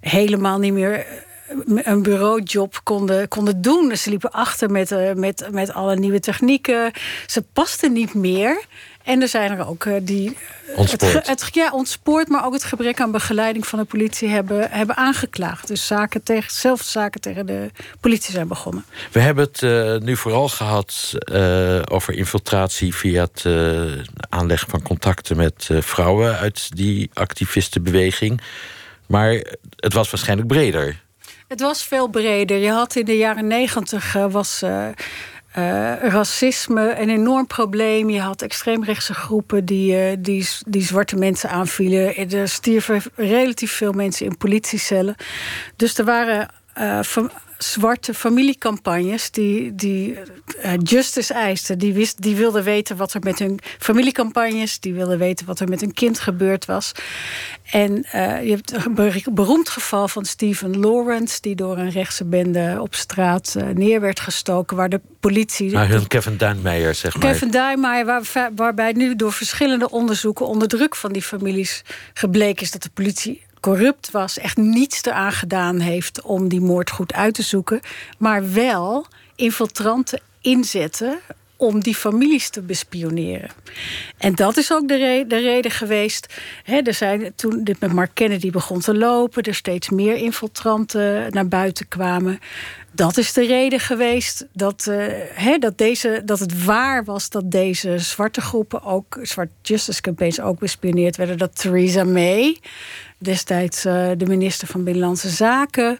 [0.01, 1.05] helemaal niet meer
[1.65, 3.97] een bureaujob konden, konden doen.
[3.97, 6.91] Ze liepen achter met, uh, met, met alle nieuwe technieken.
[7.27, 8.65] Ze pasten niet meer.
[9.09, 10.37] En er zijn er ook uh, die
[10.75, 11.13] ontspoord.
[11.13, 14.95] Het, het, ja, ontspoord, maar ook het gebrek aan begeleiding van de politie hebben, hebben
[14.95, 15.67] aangeklaagd.
[15.67, 18.85] Dus zaken tegen, zelfs zaken tegen de politie zijn begonnen.
[19.11, 23.45] We hebben het uh, nu vooral gehad uh, over infiltratie via het
[24.29, 28.41] aanleggen van contacten met vrouwen uit die activistenbeweging.
[29.05, 29.43] Maar
[29.75, 31.01] het was waarschijnlijk breder.
[31.47, 32.57] Het was veel breder.
[32.57, 34.63] Je had in de jaren negentig was.
[35.57, 38.09] Uh, racisme een enorm probleem.
[38.09, 42.29] Je had extreemrechtse groepen die, uh, die, die zwarte mensen aanvielen.
[42.29, 45.15] Er stierven relatief veel mensen in politiecellen.
[45.75, 46.49] Dus er waren
[47.63, 50.17] zwarte familiecampagnes die, die
[50.65, 51.77] uh, justice eisten.
[51.77, 55.67] Die, wist, die wilden weten wat er met hun familiecampagnes, die wilden weten wat er
[55.67, 56.91] met hun kind gebeurd was.
[57.71, 62.77] En uh, je hebt een beroemd geval van Stephen Lawrence, die door een rechtse bende
[62.81, 65.71] op straat uh, neer werd gestoken, waar de politie.
[65.71, 67.31] Maar hun Kevin Duinmeijer, zeg maar.
[67.31, 72.71] Kevin Duinmeijer, waar, waarbij nu door verschillende onderzoeken onder druk van die families gebleken is
[72.71, 77.33] dat de politie corrupt was, echt niets eraan gedaan heeft om die moord goed uit
[77.33, 77.79] te zoeken,
[78.17, 81.19] maar wel infiltranten inzetten
[81.59, 83.49] om die families te bespioneren.
[84.17, 86.33] En dat is ook de, de reden geweest.
[86.65, 91.47] er zijn, toen dit met Mark Kennedy begon te lopen, er steeds meer infiltranten naar
[91.47, 92.39] buiten kwamen.
[92.91, 97.97] Dat is de reden geweest dat, uh, dat, deze, dat het waar was dat deze
[97.97, 101.37] zwarte groepen ook, zwart justice campaigns ook bespioneerd werden.
[101.37, 102.57] Dat Theresa May,
[103.19, 105.97] destijds uh, de minister van Binnenlandse Zaken,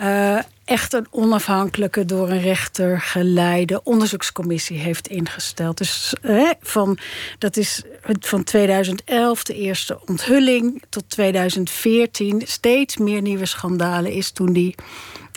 [0.00, 5.78] uh, echt een onafhankelijke, door een rechter geleide onderzoekscommissie heeft ingesteld.
[5.78, 6.14] Dus
[6.60, 6.98] van,
[7.38, 7.82] dat is
[8.20, 14.74] van 2011 de eerste onthulling tot 2014 steeds meer nieuwe schandalen is toen die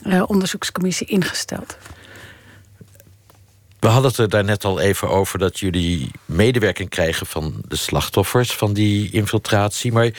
[0.06, 1.78] uh, onderzoekscommissie ingesteld.
[3.84, 7.76] We hadden het er daar net al even over dat jullie medewerking krijgen van de
[7.76, 9.92] slachtoffers van die infiltratie.
[9.92, 10.12] Maar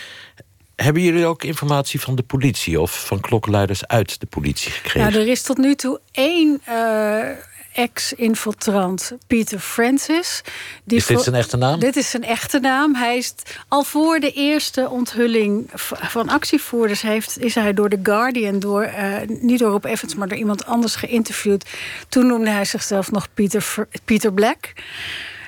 [0.77, 5.13] hebben jullie ook informatie van de politie of van klokkenluiders uit de politie gekregen?
[5.13, 7.29] Nou, er is tot nu toe één uh,
[7.73, 10.43] ex-infiltrant, Peter Francis.
[10.85, 11.81] Die is dit zijn echte naam?
[11.81, 12.95] Dit is zijn echte naam.
[12.95, 13.35] Hij is
[13.69, 17.03] al voor de eerste onthulling van actievoerders...
[17.03, 20.15] Heeft, is hij door The Guardian, door, uh, niet door Rob Evans...
[20.15, 21.71] maar door iemand anders geïnterviewd.
[22.09, 24.73] Toen noemde hij zichzelf nog Peter, Peter Black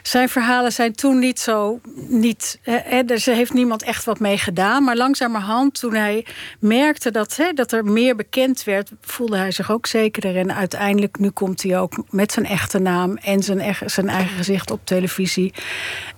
[0.06, 1.80] zijn verhalen zijn toen niet zo.
[2.08, 4.84] Niet, hè, er heeft niemand echt wat mee gedaan.
[4.84, 6.26] Maar langzamerhand, toen hij
[6.58, 10.36] merkte dat, hè, dat er meer bekend werd, voelde hij zich ook zekerder.
[10.36, 14.70] En uiteindelijk, nu komt hij ook met zijn echte naam en zijn, zijn eigen gezicht
[14.70, 15.54] op televisie.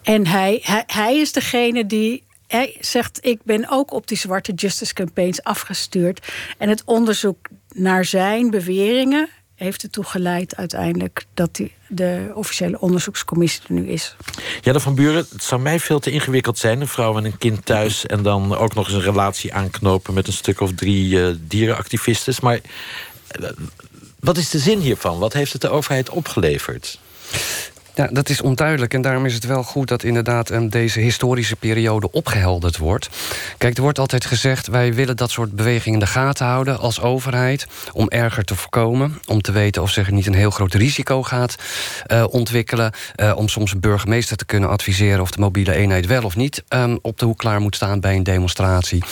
[0.03, 4.53] En hij, hij, hij is degene die hij zegt: Ik ben ook op die zwarte
[4.53, 6.33] justice campaigns afgestuurd.
[6.59, 13.63] En het onderzoek naar zijn beweringen heeft ertoe geleid uiteindelijk dat die, de officiële onderzoekscommissie
[13.67, 14.17] er nu is.
[14.61, 16.81] Ja, van Buren, het zou mij veel te ingewikkeld zijn.
[16.81, 20.27] Een vrouw en een kind thuis en dan ook nog eens een relatie aanknopen met
[20.27, 22.41] een stuk of drie uh, dierenactivistes.
[22.41, 22.61] Maar
[23.41, 23.51] uh,
[24.21, 25.19] wat is de zin hiervan?
[25.19, 26.99] Wat heeft het de overheid opgeleverd?
[27.99, 28.95] Ja, dat is onduidelijk.
[28.95, 33.09] En daarom is het wel goed dat inderdaad um, deze historische periode opgehelderd wordt.
[33.57, 37.01] Kijk, er wordt altijd gezegd: wij willen dat soort bewegingen in de gaten houden als
[37.01, 37.67] overheid.
[37.93, 39.19] Om erger te voorkomen.
[39.27, 41.57] Om te weten of zich niet een heel groot risico gaat
[42.13, 42.93] uh, ontwikkelen.
[43.17, 46.65] Uh, om soms een burgemeester te kunnen adviseren of de mobiele eenheid wel of niet
[46.69, 49.03] um, op de hoek klaar moet staan bij een demonstratie.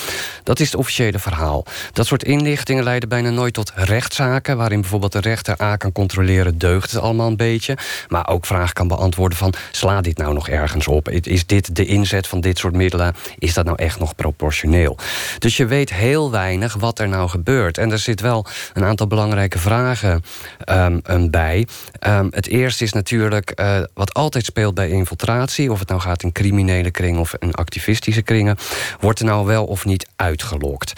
[0.43, 1.65] Dat is het officiële verhaal.
[1.93, 4.57] Dat soort inlichtingen leiden bijna nooit tot rechtszaken.
[4.57, 7.77] Waarin bijvoorbeeld de rechter A kan controleren: deugt het allemaal een beetje.
[8.07, 9.53] Maar ook vragen kan beantwoorden van...
[9.71, 11.09] sla dit nou nog ergens op?
[11.09, 13.15] Is dit de inzet van dit soort middelen?
[13.37, 14.97] Is dat nou echt nog proportioneel?
[15.39, 17.77] Dus je weet heel weinig wat er nou gebeurt.
[17.77, 20.23] En er zit wel een aantal belangrijke vragen
[20.69, 21.67] um, bij.
[22.07, 25.71] Um, het eerste is natuurlijk uh, wat altijd speelt bij infiltratie...
[25.71, 28.57] of het nou gaat in criminele kringen of in activistische kringen...
[28.99, 30.93] wordt er nou wel of niet uitgelokt?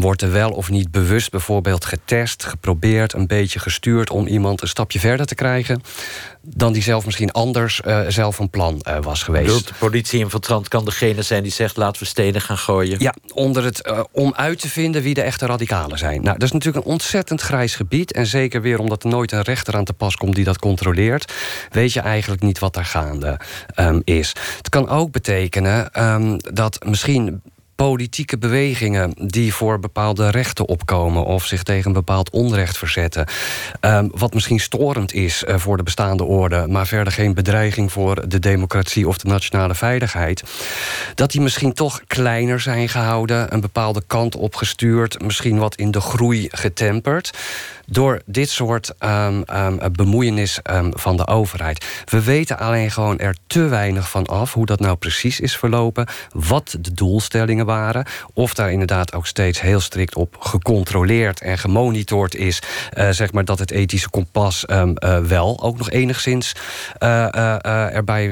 [0.00, 3.12] Wordt er wel of niet bewust bijvoorbeeld getest, geprobeerd...
[3.12, 5.82] een beetje gestuurd om iemand een stapje verder te krijgen
[6.56, 9.66] dan die zelf misschien anders uh, zelf van plan uh, was geweest.
[9.66, 11.76] De politie-infiltrant kan degene zijn die zegt...
[11.76, 13.00] laten we stenen gaan gooien?
[13.00, 16.22] Ja, onder het, uh, om uit te vinden wie de echte radicalen zijn.
[16.22, 18.12] Nou, dat is natuurlijk een ontzettend grijs gebied.
[18.12, 21.32] En zeker weer omdat er nooit een rechter aan te pas komt die dat controleert...
[21.70, 23.40] weet je eigenlijk niet wat daar gaande
[23.76, 24.32] um, is.
[24.56, 27.42] Het kan ook betekenen um, dat misschien
[27.84, 33.26] politieke bewegingen die voor bepaalde rechten opkomen of zich tegen een bepaald onrecht verzetten.
[33.80, 38.28] Um, wat misschien storend is uh, voor de bestaande orde, maar verder geen bedreiging voor
[38.28, 40.42] de democratie of de nationale veiligheid.
[41.14, 46.00] Dat die misschien toch kleiner zijn gehouden, een bepaalde kant opgestuurd, misschien wat in de
[46.00, 47.30] groei getemperd
[47.90, 50.58] door dit soort um, um, bemoeienis
[50.90, 52.04] van de overheid.
[52.04, 56.06] We weten alleen gewoon er te weinig van af hoe dat nou precies is verlopen,
[56.32, 57.66] wat de doelstellingen
[58.34, 62.62] of daar inderdaad ook steeds heel strikt op gecontroleerd en gemonitord is,
[62.94, 66.52] uh, zeg maar dat het ethische kompas uh, wel ook nog enigszins
[66.98, 68.26] uh, erbij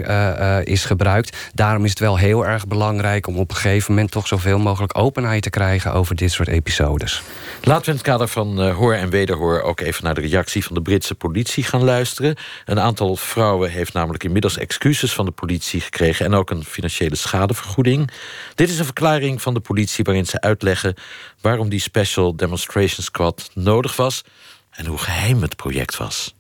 [0.65, 1.37] is gebruikt.
[1.55, 4.99] Daarom is het wel heel erg belangrijk om op een gegeven moment toch zoveel mogelijk
[4.99, 7.23] openheid te krijgen over dit soort episodes.
[7.63, 10.75] Laten we in het kader van hoor en wederhoor ook even naar de reactie van
[10.75, 12.37] de Britse politie gaan luisteren.
[12.65, 17.17] Een aantal vrouwen heeft namelijk inmiddels excuses van de politie gekregen en ook een financiële
[17.17, 18.11] schadevergoeding.
[18.55, 20.95] Dit is een verklaring van de politie waarin ze uitleggen
[21.41, 24.25] waarom die Special Demonstration Squad nodig was
[24.71, 26.35] en hoe geheim het project was.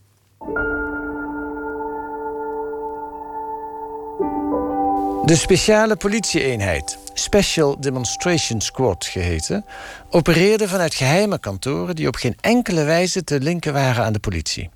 [5.25, 9.65] De speciale politieeenheid, Special Demonstration Squad geheten,
[10.11, 14.71] opereerde vanuit geheime kantoren die op geen enkele wijze te linken waren aan de politie.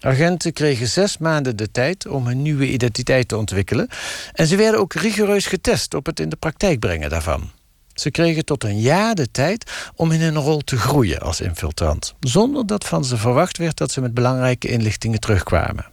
[0.00, 3.88] Agenten kregen zes maanden de tijd om hun nieuwe identiteit te ontwikkelen
[4.32, 7.50] en ze werden ook rigoureus getest op het in de praktijk brengen daarvan.
[7.94, 12.14] Ze kregen tot een jaar de tijd om in hun rol te groeien als infiltrant,
[12.20, 15.86] zonder dat van ze verwacht werd dat ze met belangrijke inlichtingen terugkwamen.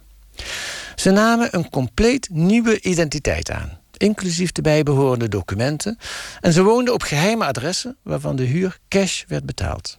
[0.94, 5.98] Ze namen een compleet nieuwe identiteit aan, inclusief de bijbehorende documenten,
[6.40, 9.98] en ze woonden op geheime adressen waarvan de huur cash werd betaald.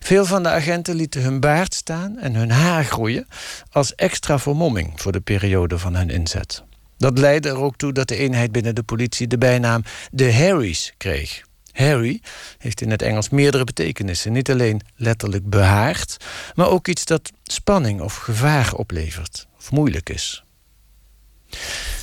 [0.00, 3.28] Veel van de agenten lieten hun baard staan en hun haar groeien
[3.70, 6.62] als extra vermomming voor de periode van hun inzet.
[6.96, 10.92] Dat leidde er ook toe dat de eenheid binnen de politie de bijnaam de Harrys
[10.96, 11.46] kreeg.
[11.72, 12.20] Harry
[12.58, 14.32] heeft in het Engels meerdere betekenissen.
[14.32, 16.16] Niet alleen letterlijk behaard,
[16.54, 20.44] maar ook iets dat spanning of gevaar oplevert of moeilijk is.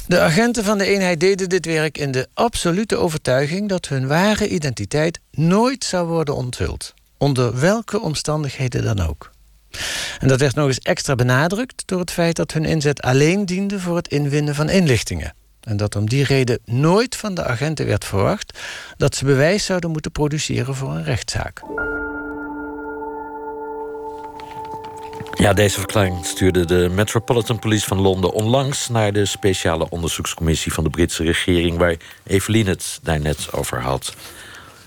[0.08, 4.48] De agenten van de eenheid deden dit werk in de absolute overtuiging dat hun ware
[4.48, 9.32] identiteit nooit zou worden onthuld, onder welke omstandigheden dan ook.
[10.20, 13.80] En dat werd nog eens extra benadrukt door het feit dat hun inzet alleen diende
[13.80, 15.34] voor het inwinnen van inlichtingen.
[15.62, 18.60] En dat om die reden nooit van de agenten werd verwacht
[18.98, 21.62] dat ze bewijs zouden moeten produceren voor een rechtszaak.
[25.38, 30.84] Ja, deze verklaring stuurde de Metropolitan Police van Londen onlangs naar de speciale onderzoekscommissie van
[30.84, 34.16] de Britse regering, waar Evelien het daarnet over had.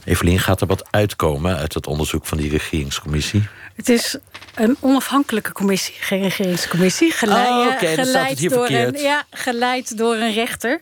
[0.09, 3.49] Evelien, gaat er wat uitkomen uit het onderzoek van die regeringscommissie?
[3.77, 4.17] Het is
[4.55, 7.13] een onafhankelijke commissie, geen regeringscommissie.
[7.13, 10.81] Geleid, oh, okay, geleid, door een, ja, geleid door een rechter.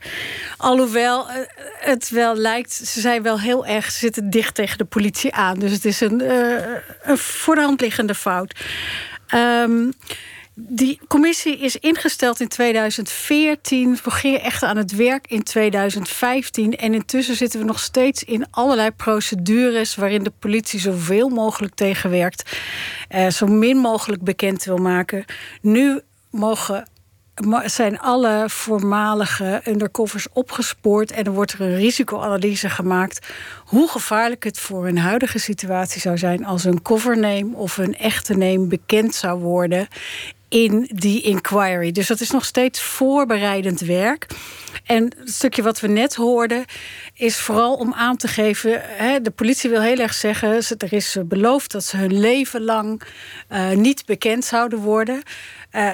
[0.56, 1.36] Alhoewel eh,
[1.78, 5.58] het wel lijkt, ze zijn wel heel erg, ze zitten dicht tegen de politie aan.
[5.58, 6.62] Dus het is een, uh,
[7.02, 8.54] een voor de hand liggende fout.
[9.34, 9.92] Um,
[10.58, 13.98] die commissie is ingesteld in 2014.
[14.04, 16.76] We gingen echt aan het werk in 2015.
[16.76, 22.58] En intussen zitten we nog steeds in allerlei procedures waarin de politie zoveel mogelijk tegenwerkt.
[23.14, 25.24] Uh, zo min mogelijk bekend wil maken.
[25.60, 26.00] Nu
[26.30, 26.88] mogen
[27.64, 33.26] zijn alle voormalige undercovers opgespoord en er wordt er een risicoanalyse gemaakt
[33.64, 38.34] hoe gevaarlijk het voor een huidige situatie zou zijn als een covername of een echte
[38.34, 39.88] name bekend zou worden
[40.64, 41.92] in die inquiry.
[41.92, 44.26] Dus dat is nog steeds voorbereidend werk.
[44.84, 46.64] En het stukje wat we net hoorden
[47.14, 48.80] is vooral om aan te geven.
[48.82, 53.02] Hè, de politie wil heel erg zeggen: er is beloofd dat ze hun leven lang
[53.52, 55.22] uh, niet bekend zouden worden.
[55.72, 55.92] Uh,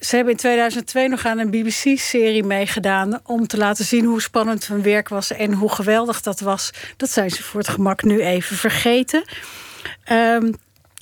[0.00, 4.66] ze hebben in 2002 nog aan een BBC-serie meegedaan om te laten zien hoe spannend
[4.66, 6.70] hun werk was en hoe geweldig dat was.
[6.96, 9.24] Dat zijn ze voor het gemak nu even vergeten.
[10.12, 10.54] Um,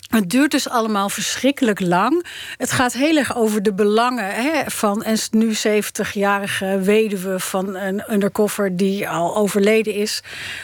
[0.07, 2.27] het duurt dus allemaal verschrikkelijk lang.
[2.57, 8.13] Het gaat heel erg over de belangen hè, van een nu 70-jarige weduwe van een
[8.13, 10.23] undercover die al overleden is.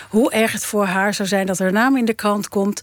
[0.08, 2.80] Hoe erg het voor haar zou zijn dat haar naam in de krant komt.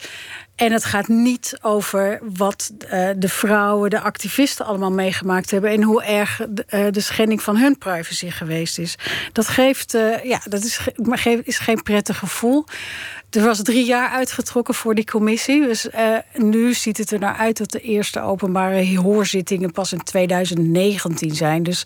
[0.59, 5.71] En het gaat niet over wat uh, de vrouwen, de activisten allemaal meegemaakt hebben.
[5.71, 8.95] En hoe erg de, uh, de schending van hun privacy geweest is.
[9.31, 10.79] Dat geeft, uh, ja, dat is,
[11.43, 12.65] is geen prettig gevoel.
[13.29, 15.61] Er was drie jaar uitgetrokken voor die commissie.
[15.61, 20.03] Dus uh, nu ziet het er naar uit dat de eerste openbare hoorzittingen pas in
[20.03, 21.63] 2019 zijn.
[21.63, 21.85] Dus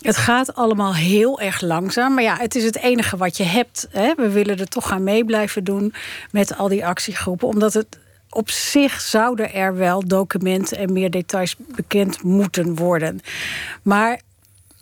[0.00, 2.14] het gaat allemaal heel erg langzaam.
[2.14, 3.88] Maar ja, het is het enige wat je hebt.
[3.90, 4.14] Hè.
[4.16, 5.94] We willen er toch aan mee blijven doen
[6.30, 7.48] met al die actiegroepen.
[7.48, 7.98] Omdat het
[8.30, 13.20] op zich zouden er wel documenten en meer details bekend moeten worden.
[13.82, 14.20] Maar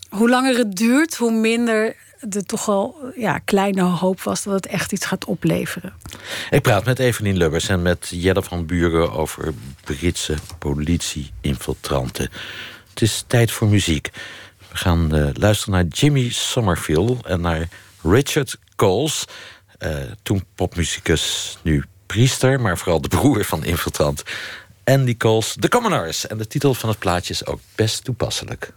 [0.08, 4.66] hoe langer het duurt, hoe minder de toch al ja, kleine hoop was dat het
[4.66, 5.92] echt iets gaat opleveren.
[6.50, 9.54] Ik praat met Evelien Lubbers en met Jelle van Buren over
[9.84, 12.30] Britse politie-infiltranten.
[12.88, 14.10] Het is tijd voor muziek.
[14.70, 17.68] We gaan uh, luisteren naar Jimmy Somerville en naar
[18.02, 19.24] Richard Coles.
[19.78, 24.22] Uh, toen popmuzikus, nu priester, maar vooral de broer van infiltrant.
[24.84, 26.26] Andy Coles, The Commoners.
[26.26, 28.72] En de titel van het plaatje is ook best toepasselijk.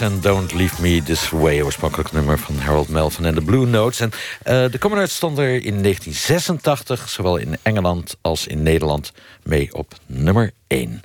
[0.00, 1.62] En Don't Leave Me This Way...
[1.62, 4.00] oorspronkelijk nummer van Harold Melvin en de Blue Notes.
[4.00, 7.08] En uh, de Commoners stonden er in 1986...
[7.08, 11.02] zowel in Engeland als in Nederland mee op nummer 1.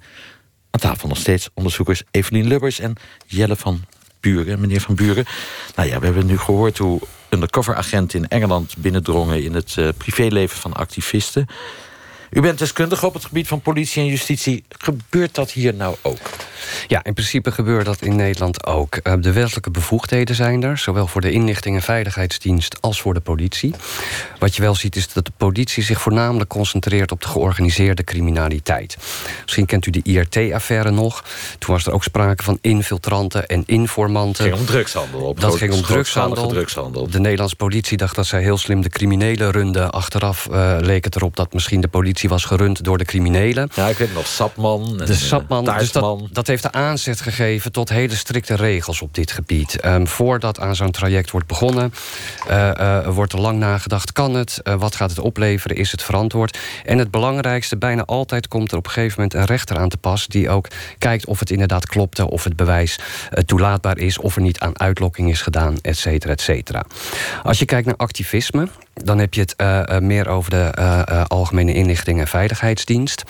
[0.71, 2.93] Aan tafel nog steeds onderzoekers Evelien Lubbers en
[3.25, 3.85] Jelle van
[4.19, 4.59] Buren.
[4.59, 5.25] Meneer van Buren,
[5.75, 6.77] nou ja, we hebben nu gehoord...
[6.77, 9.43] hoe undercoveragenten in Engeland binnendrongen...
[9.43, 11.47] in het uh, privéleven van activisten...
[12.31, 14.63] U bent deskundige op het gebied van politie en justitie.
[14.69, 16.29] Gebeurt dat hier nou ook?
[16.87, 18.95] Ja, in principe gebeurt dat in Nederland ook.
[18.95, 23.19] Eh, de wettelijke bevoegdheden zijn er, zowel voor de inlichting en veiligheidsdienst als voor de
[23.19, 23.73] politie.
[24.39, 28.97] Wat je wel ziet is dat de politie zich voornamelijk concentreert op de georganiseerde criminaliteit.
[29.43, 31.23] Misschien kent u de IRT-affaire nog.
[31.59, 34.43] Toen was er ook sprake van infiltranten en informanten.
[34.43, 35.21] Het ging om drugshandel.
[35.21, 36.47] Op dat ging om drugshandel.
[36.47, 37.09] drugshandel.
[37.09, 39.91] De Nederlandse politie dacht dat zij heel slim de criminelen runden.
[39.91, 43.69] Achteraf uh, leek het erop dat misschien de politie was gerund door de criminelen.
[43.73, 44.99] Ja, ik weet nog, Sapman.
[44.99, 45.65] En de Sapman.
[45.65, 49.85] Dus dat, dat heeft de aanzet gegeven tot hele strikte regels op dit gebied.
[49.85, 51.93] Um, voordat aan zo'n traject wordt begonnen,
[52.49, 54.59] uh, uh, wordt er lang nagedacht: kan het?
[54.63, 55.77] Uh, wat gaat het opleveren?
[55.77, 56.59] Is het verantwoord?
[56.85, 59.97] En het belangrijkste, bijna altijd komt er op een gegeven moment een rechter aan te
[59.97, 62.99] pas die ook kijkt of het inderdaad klopte, of het bewijs
[63.45, 66.85] toelaatbaar is, of er niet aan uitlokking is gedaan, et cetera, et cetera.
[67.43, 68.67] Als je kijkt naar activisme,
[69.03, 73.23] dan heb je het uh, uh, meer over de uh, Algemene Inlichting en Veiligheidsdienst.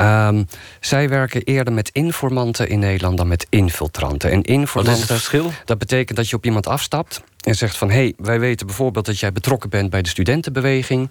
[0.00, 0.46] Um,
[0.80, 4.30] zij werken eerder met informanten in Nederland dan met infiltranten.
[4.30, 5.52] En informanten, Wat is het verschil?
[5.64, 7.90] Dat betekent dat je op iemand afstapt en zegt van...
[7.90, 11.10] hé, hey, wij weten bijvoorbeeld dat jij betrokken bent bij de studentenbeweging.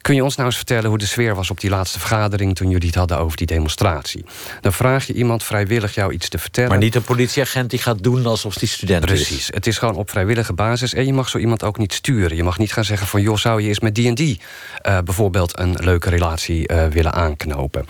[0.00, 2.54] Kun je ons nou eens vertellen hoe de sfeer was op die laatste vergadering...
[2.54, 4.24] toen jullie het hadden over die demonstratie?
[4.60, 6.70] Dan vraag je iemand vrijwillig jou iets te vertellen.
[6.70, 9.20] Maar niet een politieagent die gaat doen alsof die student Precies.
[9.22, 9.28] is.
[9.28, 10.94] Precies, het is gewoon op vrijwillige basis.
[10.94, 12.36] En je mag zo iemand ook niet sturen.
[12.36, 13.22] Je mag niet gaan zeggen van...
[13.22, 14.40] joh, zou je eens met die en die
[14.86, 17.86] uh, bijvoorbeeld een leuke relatie uh, willen aanknopen.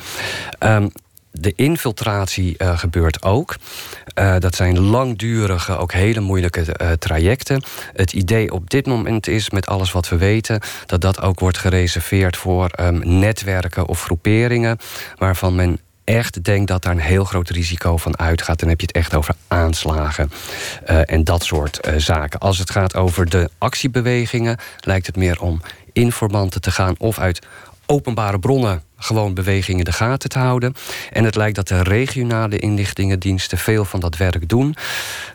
[0.58, 0.92] Um,
[1.32, 3.56] de infiltratie uh, gebeurt ook.
[4.18, 7.62] Uh, dat zijn langdurige, ook hele moeilijke uh, trajecten.
[7.92, 11.58] Het idee op dit moment is, met alles wat we weten, dat dat ook wordt
[11.58, 14.78] gereserveerd voor um, netwerken of groeperingen
[15.16, 18.58] waarvan men echt denkt dat daar een heel groot risico van uitgaat.
[18.58, 20.30] Dan heb je het echt over aanslagen
[20.84, 22.40] en dat soort zaken.
[22.40, 25.60] Als het gaat over de actiebewegingen, lijkt het meer om
[25.92, 27.46] informanten te gaan of uit
[27.86, 30.74] openbare bronnen gewoon bewegingen in de gaten te houden.
[31.12, 34.76] En het lijkt dat de regionale inlichtingendiensten veel van dat werk doen.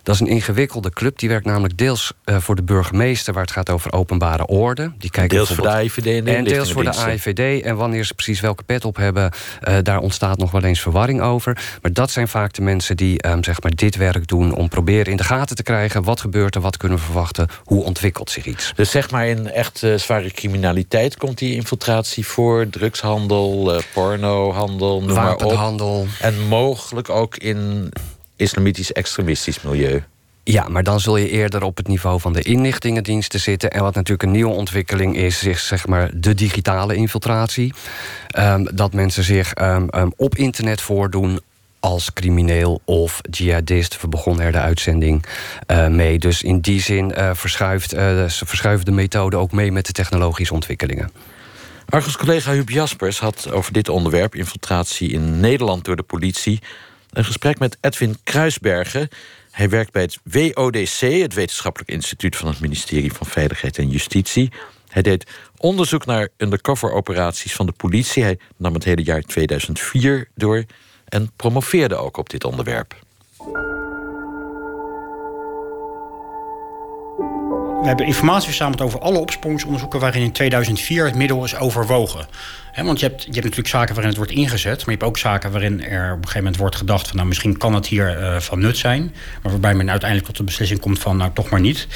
[0.03, 1.19] Dat is een ingewikkelde club.
[1.19, 4.91] Die werkt namelijk deels uh, voor de burgemeester, waar het gaat over openbare orde.
[4.97, 7.63] Die kijken deels voor de AIVD en, de en deels voor de AIVD.
[7.63, 9.31] En wanneer ze precies welke pet op hebben,
[9.67, 11.57] uh, daar ontstaat nog wel eens verwarring over.
[11.81, 15.11] Maar dat zijn vaak de mensen die um, zeg maar dit werk doen om proberen
[15.11, 18.45] in de gaten te krijgen wat gebeurt er, wat kunnen we verwachten, hoe ontwikkelt zich
[18.45, 18.71] iets.
[18.75, 25.01] Dus zeg maar in echt uh, zware criminaliteit komt die infiltratie voor, drugshandel uh, pornohandel,
[25.01, 26.03] noem Wapenhandel.
[26.03, 26.33] maar op.
[26.33, 27.89] En mogelijk ook in
[28.35, 30.03] islamitisch extremistisch milieu.
[30.43, 33.71] Ja, maar dan zul je eerder op het niveau van de inlichtingendiensten zitten.
[33.71, 37.73] En wat natuurlijk een nieuwe ontwikkeling is, is zeg maar de digitale infiltratie.
[38.39, 41.39] Um, dat mensen zich um, um, op internet voordoen
[41.79, 44.01] als crimineel of jihadist.
[44.01, 45.25] We begonnen er de uitzending
[45.71, 46.19] uh, mee.
[46.19, 50.53] Dus in die zin uh, verschuift, uh, verschuift de methode ook mee met de technologische
[50.53, 51.11] ontwikkelingen.
[51.89, 54.35] Argos-collega Huub Jaspers had over dit onderwerp...
[54.35, 56.61] infiltratie in Nederland door de politie...
[57.09, 59.09] een gesprek met Edwin Kruisbergen.
[59.51, 62.35] Hij werkt bij het WODC, het Wetenschappelijk Instituut...
[62.35, 64.51] van het ministerie van Veiligheid en Justitie.
[64.87, 68.23] Hij deed onderzoek naar undercover-operaties van de politie.
[68.23, 70.63] Hij nam het hele jaar 2004 door
[71.05, 73.05] en promoveerde ook op dit onderwerp.
[77.87, 82.27] We hebben informatie verzameld over alle opsporingsonderzoeken waarin in 2004 het middel is overwogen.
[82.85, 85.17] Want je hebt, je hebt natuurlijk zaken waarin het wordt ingezet, maar je hebt ook
[85.17, 88.19] zaken waarin er op een gegeven moment wordt gedacht van nou misschien kan het hier
[88.19, 91.49] uh, van nut zijn, maar waarbij men uiteindelijk tot de beslissing komt van nou toch
[91.49, 91.87] maar niet.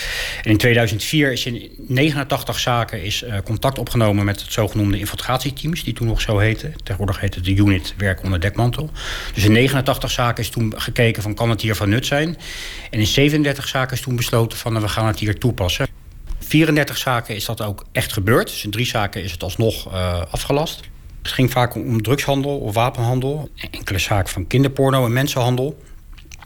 [0.44, 5.94] In 2004 is in 89 zaken is uh, contact opgenomen met het zogenoemde infiltratieteams, die
[5.94, 6.74] toen nog zo heten.
[6.76, 8.90] Tegenwoordig heet het de unit werk onder dekmantel.
[9.34, 12.38] Dus in 89 zaken is toen gekeken van kan het hier van nut zijn.
[12.90, 16.01] En in 37 zaken is toen besloten van nou, we gaan het hier toepassen.
[16.52, 18.48] 34 zaken is dat ook echt gebeurd.
[18.48, 20.80] Dus in drie zaken is het alsnog uh, afgelast.
[21.22, 23.50] Het ging vaak om drugshandel of wapenhandel.
[23.72, 25.82] Enkele zaken van kinderporno en mensenhandel.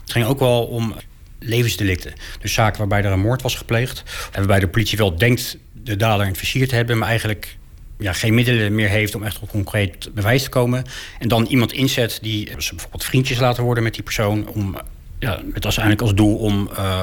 [0.00, 0.94] Het ging ook wel om
[1.38, 2.12] levensdelicten.
[2.40, 4.02] Dus zaken waarbij er een moord was gepleegd.
[4.32, 6.98] En waarbij de politie wel denkt de dader in het te hebben...
[6.98, 7.56] maar eigenlijk
[7.98, 10.84] ja, geen middelen meer heeft om echt tot concreet bewijs te komen.
[11.18, 14.48] En dan iemand inzet die ze bijvoorbeeld vriendjes laten worden met die persoon...
[14.48, 14.76] om
[15.18, 17.02] ja, met als, als doel om uh,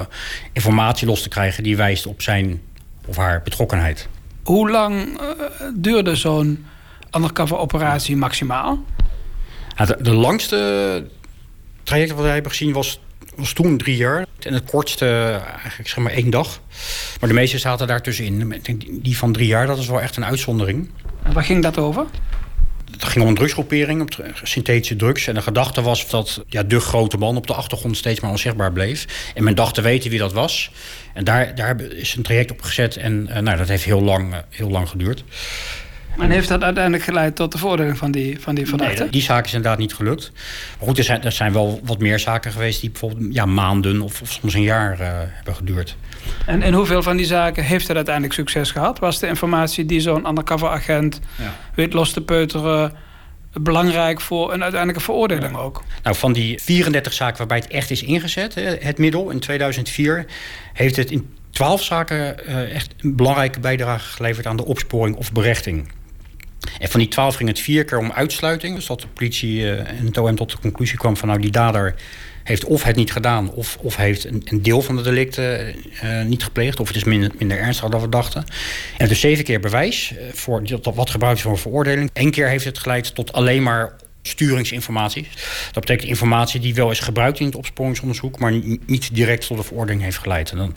[0.54, 1.64] informatie los te krijgen...
[1.64, 2.62] die wijst op zijn
[3.06, 4.08] of haar betrokkenheid.
[4.44, 5.30] Hoe lang uh,
[5.74, 6.66] duurde zo'n
[7.16, 8.84] undercover operatie maximaal?
[9.76, 11.08] Nou, de, de, langste
[11.84, 13.00] traject wat wij hebben gezien was
[13.36, 14.26] was toen drie jaar.
[14.40, 16.60] En het kortste eigenlijk zeg maar één dag.
[17.20, 18.62] Maar de meeste zaten daartussenin.
[18.90, 20.90] Die van drie jaar, dat is wel echt een uitzondering.
[21.24, 22.06] En waar ging dat over?
[22.94, 24.10] Het ging om een drugsgroepering,
[24.44, 25.28] synthetische drugs.
[25.28, 28.72] En de gedachte was dat ja, de grote man op de achtergrond steeds maar onzichtbaar
[28.72, 29.32] bleef.
[29.36, 30.72] En men dacht te weten wie dat was.
[31.14, 32.98] En daar, daar is een traject op gezet.
[32.98, 35.24] En uh, nou, dat heeft heel lang, uh, heel lang geduurd.
[36.18, 39.02] En heeft dat uiteindelijk geleid tot de veroordeling van die, van die verdachte?
[39.02, 40.32] Nee, die zaak is inderdaad niet gelukt.
[40.78, 42.82] Maar goed, er zijn, er zijn wel wat meer zaken geweest...
[42.82, 45.96] die bijvoorbeeld ja, maanden of, of soms een jaar uh, hebben geduurd.
[46.46, 49.00] En in hoeveel van die zaken heeft het uiteindelijk succes gehad?
[49.00, 51.56] Was de informatie die zo'n undercover agent ja.
[51.76, 52.94] weet los te peuteren
[53.54, 55.84] belangrijk voor een uiteindelijke veroordeling ook?
[56.04, 60.26] Nou, van die 34 zaken waarbij het echt is ingezet, het middel in 2004,
[60.74, 65.32] heeft het in 12 zaken uh, echt een belangrijke bijdrage geleverd aan de opsporing of
[65.32, 65.88] berechting.
[66.80, 68.76] En van die 12 ging het vier keer om uitsluiting.
[68.76, 71.52] Dus dat de politie uh, en het OM tot de conclusie kwam van nou die
[71.52, 71.96] dader
[72.44, 76.44] heeft of het niet gedaan, of, of heeft een, deel van de delicten uh, niet
[76.44, 78.44] gepleegd, of het is minder, minder ernstig dan we dachten.
[78.98, 82.10] En dus zeven keer bewijs voor dat wat gebruikt is voor een veroordeling.
[82.14, 85.28] Eén keer heeft het geleid tot alleen maar sturingsinformatie.
[85.72, 88.52] Dat betekent informatie die wel is gebruikt in het opsporingsonderzoek, maar
[88.86, 90.52] niet direct tot de verordening heeft geleid.
[90.52, 90.76] En dan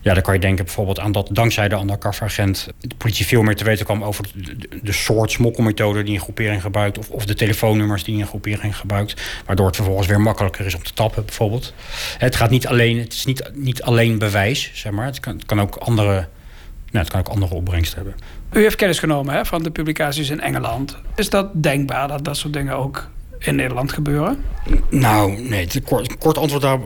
[0.00, 3.56] ja, dan kan je denken bijvoorbeeld aan dat dankzij de undercover-agent de politie veel meer
[3.56, 4.24] te weten kwam over
[4.82, 9.22] de, soort smokkelmethode die een groepering gebruikt, of, of de telefoonnummers die een groepering gebruikt,
[9.46, 11.74] waardoor het vervolgens weer makkelijker is om te tappen, bijvoorbeeld.
[12.18, 15.06] Het gaat niet alleen, het is niet, niet alleen bewijs, zeg maar.
[15.06, 16.14] Het kan, kan ook andere,
[16.90, 18.14] nou, het kan ook andere opbrengsten hebben.
[18.52, 20.96] U heeft kennis genomen hè, van de publicaties in Engeland.
[21.14, 23.08] Is dat denkbaar dat dat soort dingen ook
[23.40, 24.44] in Nederland gebeuren?
[24.90, 26.78] Nou, nee, het kort, kort antwoord daar.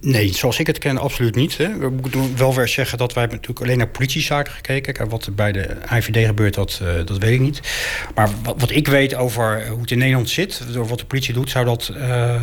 [0.00, 1.56] Nee, zoals ik het ken, absoluut niet.
[1.56, 1.78] Hè.
[1.78, 4.92] We moeten wel weer zeggen dat wij natuurlijk alleen naar politiezaken gekeken.
[4.92, 7.60] Kijk, wat er bij de IVD gebeurt, dat, uh, dat weet ik niet.
[8.14, 11.34] Maar wat, wat, ik weet over hoe het in Nederland zit, door wat de politie
[11.34, 12.34] doet, zou dat uh,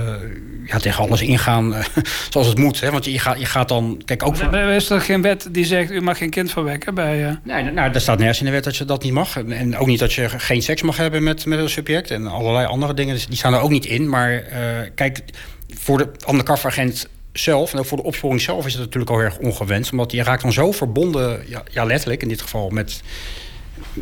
[0.65, 1.80] ja, tegen alles ingaan uh,
[2.30, 2.80] zoals het moet.
[2.80, 2.91] Hè.
[2.91, 4.01] Want je gaat, je gaat dan.
[4.05, 4.55] Kijk, ook voor...
[4.57, 7.39] Is er geen wet die zegt u mag geen kind verwekken bij.
[7.43, 9.38] Nee, nou, er staat nergens in de wet dat je dat niet mag.
[9.38, 12.65] En ook niet dat je geen seks mag hebben met, met een subject en allerlei
[12.65, 13.13] andere dingen.
[13.13, 14.10] Dus die staan ook niet in.
[14.10, 15.20] Maar uh, kijk,
[15.74, 19.38] voor de undercover-agent zelf en ook voor de opsporing zelf is het natuurlijk al erg
[19.38, 19.91] ongewenst.
[19.91, 23.01] Omdat je raakt dan zo verbonden, ja, ja letterlijk in dit geval, met,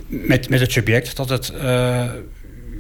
[0.08, 1.52] met, met het subject, dat het.
[1.56, 2.06] Uh,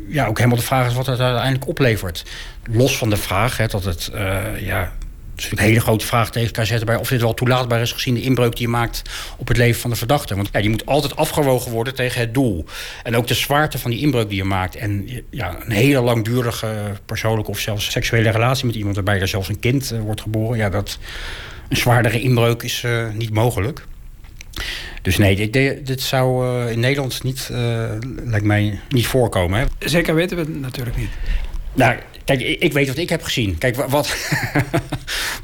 [0.07, 2.25] ja, ook helemaal de vraag is wat het uiteindelijk oplevert.
[2.71, 4.95] Los van de vraag hè, dat het uh, ja,
[5.35, 8.21] dus een hele grote vraagteken kan zetten bij of dit wel toelaatbaar is gezien de
[8.21, 9.01] inbreuk die je maakt
[9.37, 10.35] op het leven van de verdachte.
[10.35, 12.65] Want ja, die moet altijd afgewogen worden tegen het doel.
[13.03, 14.75] En ook de zwaarte van die inbreuk die je maakt.
[14.75, 16.75] En ja, een hele langdurige
[17.05, 20.57] persoonlijke of zelfs seksuele relatie met iemand waarbij er zelfs een kind uh, wordt geboren.
[20.57, 20.99] Ja, dat
[21.69, 23.85] een zwaardere inbreuk is uh, niet mogelijk.
[25.01, 27.49] Dus nee, dit, dit zou uh, in Nederland niet,
[28.23, 29.59] lijkt mij, niet voorkomen.
[29.59, 29.65] Hè.
[29.89, 31.09] Zeker weten we het natuurlijk niet.
[31.73, 31.95] Nou,
[32.25, 33.57] Kijk, ik weet wat ik heb gezien.
[33.57, 34.15] Kijk, wat,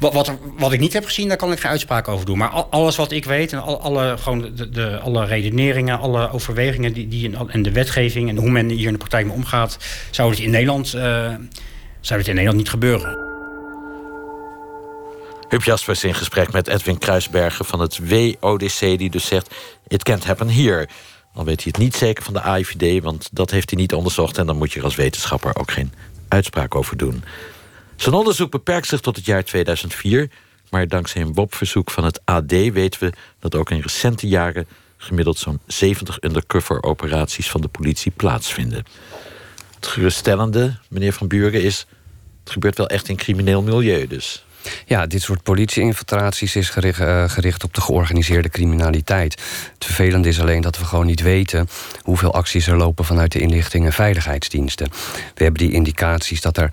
[0.00, 2.38] wat, wat, ik niet heb gezien, daar kan ik geen uitspraak over doen.
[2.38, 7.08] Maar alles wat ik weet en alle, gewoon de, de, alle redeneringen, alle overwegingen die,
[7.08, 9.78] die en de wetgeving en hoe men hier in de praktijk mee omgaat,
[10.10, 11.02] zou het in Nederland, uh,
[12.00, 13.30] zou het in Nederland niet gebeuren.
[15.48, 19.54] Huub Jaspers in gesprek met Edwin Kruisbergen van het WODC, die dus zegt:
[19.88, 20.88] It can't happen here.
[21.34, 24.38] Dan weet hij het niet zeker van de AIVD, want dat heeft hij niet onderzocht.
[24.38, 25.92] En dan moet je als wetenschapper ook geen
[26.32, 27.24] uitspraak over doen.
[27.96, 30.30] Zijn onderzoek beperkt zich tot het jaar 2004...
[30.70, 33.12] maar dankzij een WOP-verzoek van het AD weten we...
[33.38, 34.66] dat ook in recente jaren
[34.96, 37.50] gemiddeld zo'n 70 undercover-operaties...
[37.50, 38.84] van de politie plaatsvinden.
[39.74, 41.86] Het geruststellende, meneer Van Buren, is...
[42.44, 44.44] het gebeurt wel echt in crimineel milieu dus.
[44.86, 49.32] Ja, dit soort politieinfiltraties is gericht, uh, gericht, op de georganiseerde criminaliteit.
[49.74, 51.68] Het vervelende is alleen dat we gewoon niet weten
[52.02, 54.88] hoeveel acties er lopen vanuit de inlichting en veiligheidsdiensten.
[55.34, 56.70] We hebben die indicaties dat er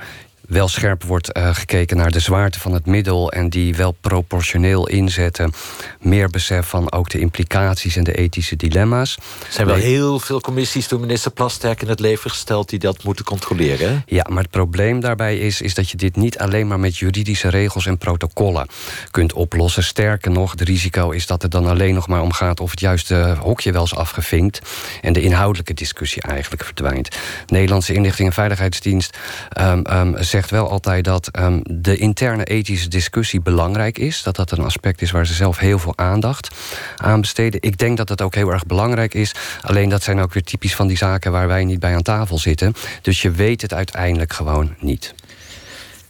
[0.50, 4.88] wel scherp wordt uh, gekeken naar de zwaarte van het middel en die wel proportioneel
[4.88, 5.54] inzetten.
[6.00, 9.16] Meer besef van ook de implicaties en de ethische dilemma's.
[9.16, 13.04] Er zijn wel heel veel commissies door minister Plasterk in het leven gesteld die dat
[13.04, 14.04] moeten controleren.
[14.06, 17.50] Ja, maar het probleem daarbij is, is dat je dit niet alleen maar met juridische
[17.50, 18.68] regels en protocollen
[19.12, 19.84] kunt oplossen.
[19.84, 22.80] Sterker nog, het risico is dat het dan alleen nog maar om gaat of het
[22.80, 24.62] juiste hokje wel is afgevinkt
[25.02, 27.18] en de inhoudelijke discussie eigenlijk verdwijnt.
[27.47, 29.18] Nederlandse Inlichting en Veiligheidsdienst
[29.62, 34.24] um, um, zegt zegt wel altijd dat um, de interne ethische discussie belangrijk is.
[34.24, 36.56] Dat dat een aspect is waar ze zelf heel veel aandacht
[36.98, 37.62] aan besteden.
[37.62, 39.32] Ik denk dat dat ook heel erg belangrijk is.
[39.62, 42.38] Alleen dat zijn ook weer typisch van die zaken waar wij niet bij aan tafel
[42.38, 42.74] zitten.
[43.02, 45.14] Dus je weet het uiteindelijk gewoon niet.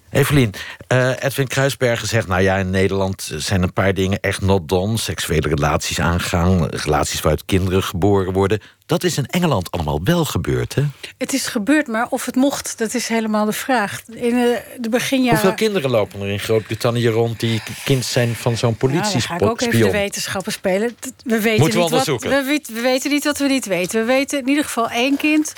[0.10, 0.54] Evelien,
[0.92, 2.28] uh, Edwin Kruisbergen zegt...
[2.28, 4.98] nou ja, in Nederland zijn een paar dingen echt not done.
[4.98, 8.62] Seksuele relaties aangaan, relaties waaruit kinderen geboren worden.
[8.90, 10.84] Dat is in Engeland allemaal wel gebeurd, hè?
[11.18, 14.02] Het is gebeurd, maar of het mocht, dat is helemaal de vraag.
[14.08, 15.40] In de, de beginjaren...
[15.40, 17.40] Hoeveel kinderen lopen er in Groot-Brittannië rond...
[17.40, 19.24] die kind zijn van zo'n politiespion?
[19.28, 20.96] Nou, ga ik ook even de wetenschappen spelen.
[21.24, 24.00] We weten, Moeten we niet wat, we, we weten niet wat we niet weten.
[24.00, 25.54] We weten in ieder geval één kind.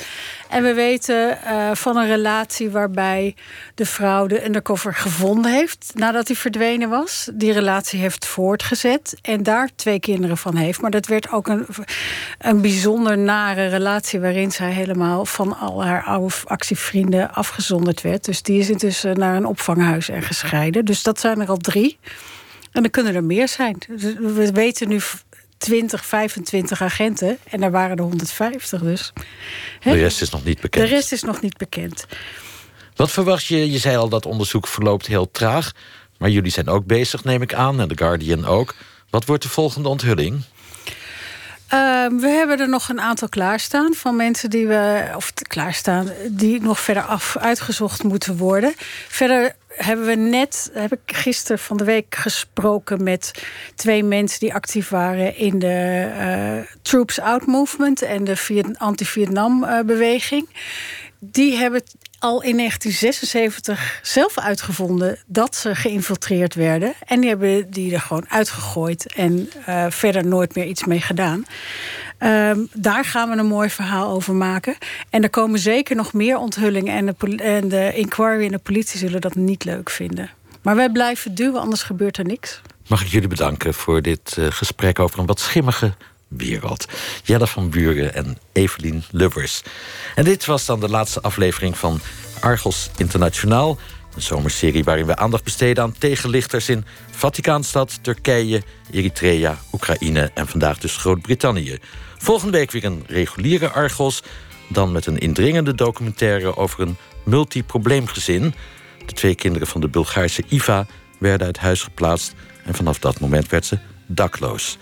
[0.49, 3.35] En we weten eh, van een relatie waarbij
[3.75, 5.91] de vrouw de undercover gevonden heeft...
[5.93, 7.29] nadat hij verdwenen was.
[7.33, 10.81] Die relatie heeft voortgezet en daar twee kinderen van heeft.
[10.81, 11.65] Maar dat werd ook een,
[12.37, 14.19] een bijzonder nare relatie...
[14.19, 18.25] waarin zij helemaal van al haar oude actievrienden afgezonderd werd.
[18.25, 20.85] Dus die is intussen naar een opvanghuis en gescheiden.
[20.85, 21.97] Dus dat zijn er al drie.
[22.71, 23.77] En er kunnen er meer zijn.
[23.87, 25.01] Dus we weten nu
[25.57, 27.37] 20, 25 agenten.
[27.49, 29.13] En er waren er 150 dus.
[29.83, 30.87] De rest is nog niet bekend.
[30.87, 32.05] De rest is nog niet bekend.
[32.95, 33.71] Wat verwacht je?
[33.71, 35.71] Je zei al dat onderzoek verloopt heel traag.
[36.17, 37.79] Maar jullie zijn ook bezig, neem ik aan.
[37.79, 38.75] En The Guardian ook.
[39.09, 40.43] Wat wordt de volgende onthulling?
[41.73, 46.61] Uh, we hebben er nog een aantal klaarstaan van mensen die we, of klaarstaan, die
[46.61, 48.73] nog verder af uitgezocht moeten worden.
[49.07, 53.31] Verder hebben we net, heb ik gisteren van de week gesproken met
[53.75, 60.49] twee mensen die actief waren in de uh, Troops Out Movement en de anti-Vietnam-beweging.
[61.19, 61.83] Die hebben
[62.21, 66.93] al in 1976 zelf uitgevonden dat ze geïnfiltreerd werden.
[67.05, 71.45] En die hebben die er gewoon uitgegooid en uh, verder nooit meer iets mee gedaan.
[72.19, 74.75] Um, daar gaan we een mooi verhaal over maken.
[75.09, 76.95] En er komen zeker nog meer onthullingen.
[76.95, 80.29] En de, en de inquiry en de politie zullen dat niet leuk vinden.
[80.61, 82.61] Maar wij blijven duwen, anders gebeurt er niks.
[82.87, 85.93] Mag ik jullie bedanken voor dit uh, gesprek over een wat schimmige
[86.37, 86.85] wereld.
[87.23, 89.61] Jelle van Buren en Evelien Lubbers.
[90.15, 91.99] En dit was dan de laatste aflevering van
[92.39, 93.77] Argos Internationaal.
[94.15, 98.61] Een zomerserie waarin we aandacht besteden aan tegenlichters in Vaticaanstad, Turkije,
[98.91, 101.77] Eritrea, Oekraïne en vandaag dus Groot-Brittannië.
[102.17, 104.23] Volgende week weer een reguliere Argos.
[104.67, 108.53] Dan met een indringende documentaire over een multiprobleemgezin.
[109.05, 110.85] De twee kinderen van de Bulgaarse Iva
[111.19, 112.33] werden uit huis geplaatst.
[112.63, 114.77] En vanaf dat moment werd ze dakloos.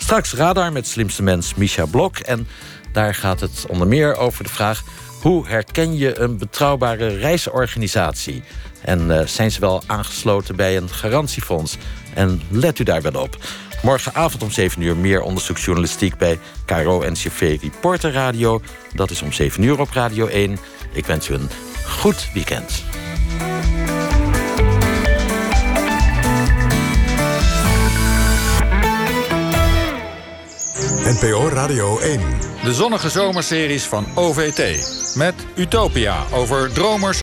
[0.00, 2.18] Straks radar met slimste mens Misha Blok.
[2.18, 2.48] En
[2.92, 4.82] daar gaat het onder meer over de vraag...
[5.20, 8.42] hoe herken je een betrouwbare reisorganisatie?
[8.80, 11.76] En uh, zijn ze wel aangesloten bij een garantiefonds?
[12.14, 13.36] En let u daar wel op.
[13.82, 16.16] Morgenavond om 7 uur meer onderzoeksjournalistiek...
[16.16, 18.60] bij KRO-NCV Reporter Radio.
[18.94, 20.58] Dat is om 7 uur op Radio 1.
[20.92, 21.50] Ik wens u een
[21.86, 22.89] goed weekend.
[31.04, 32.20] NPO Radio 1.
[32.64, 34.62] De zonnige zomerseries van OVT.
[35.16, 37.18] Met Utopia over dromers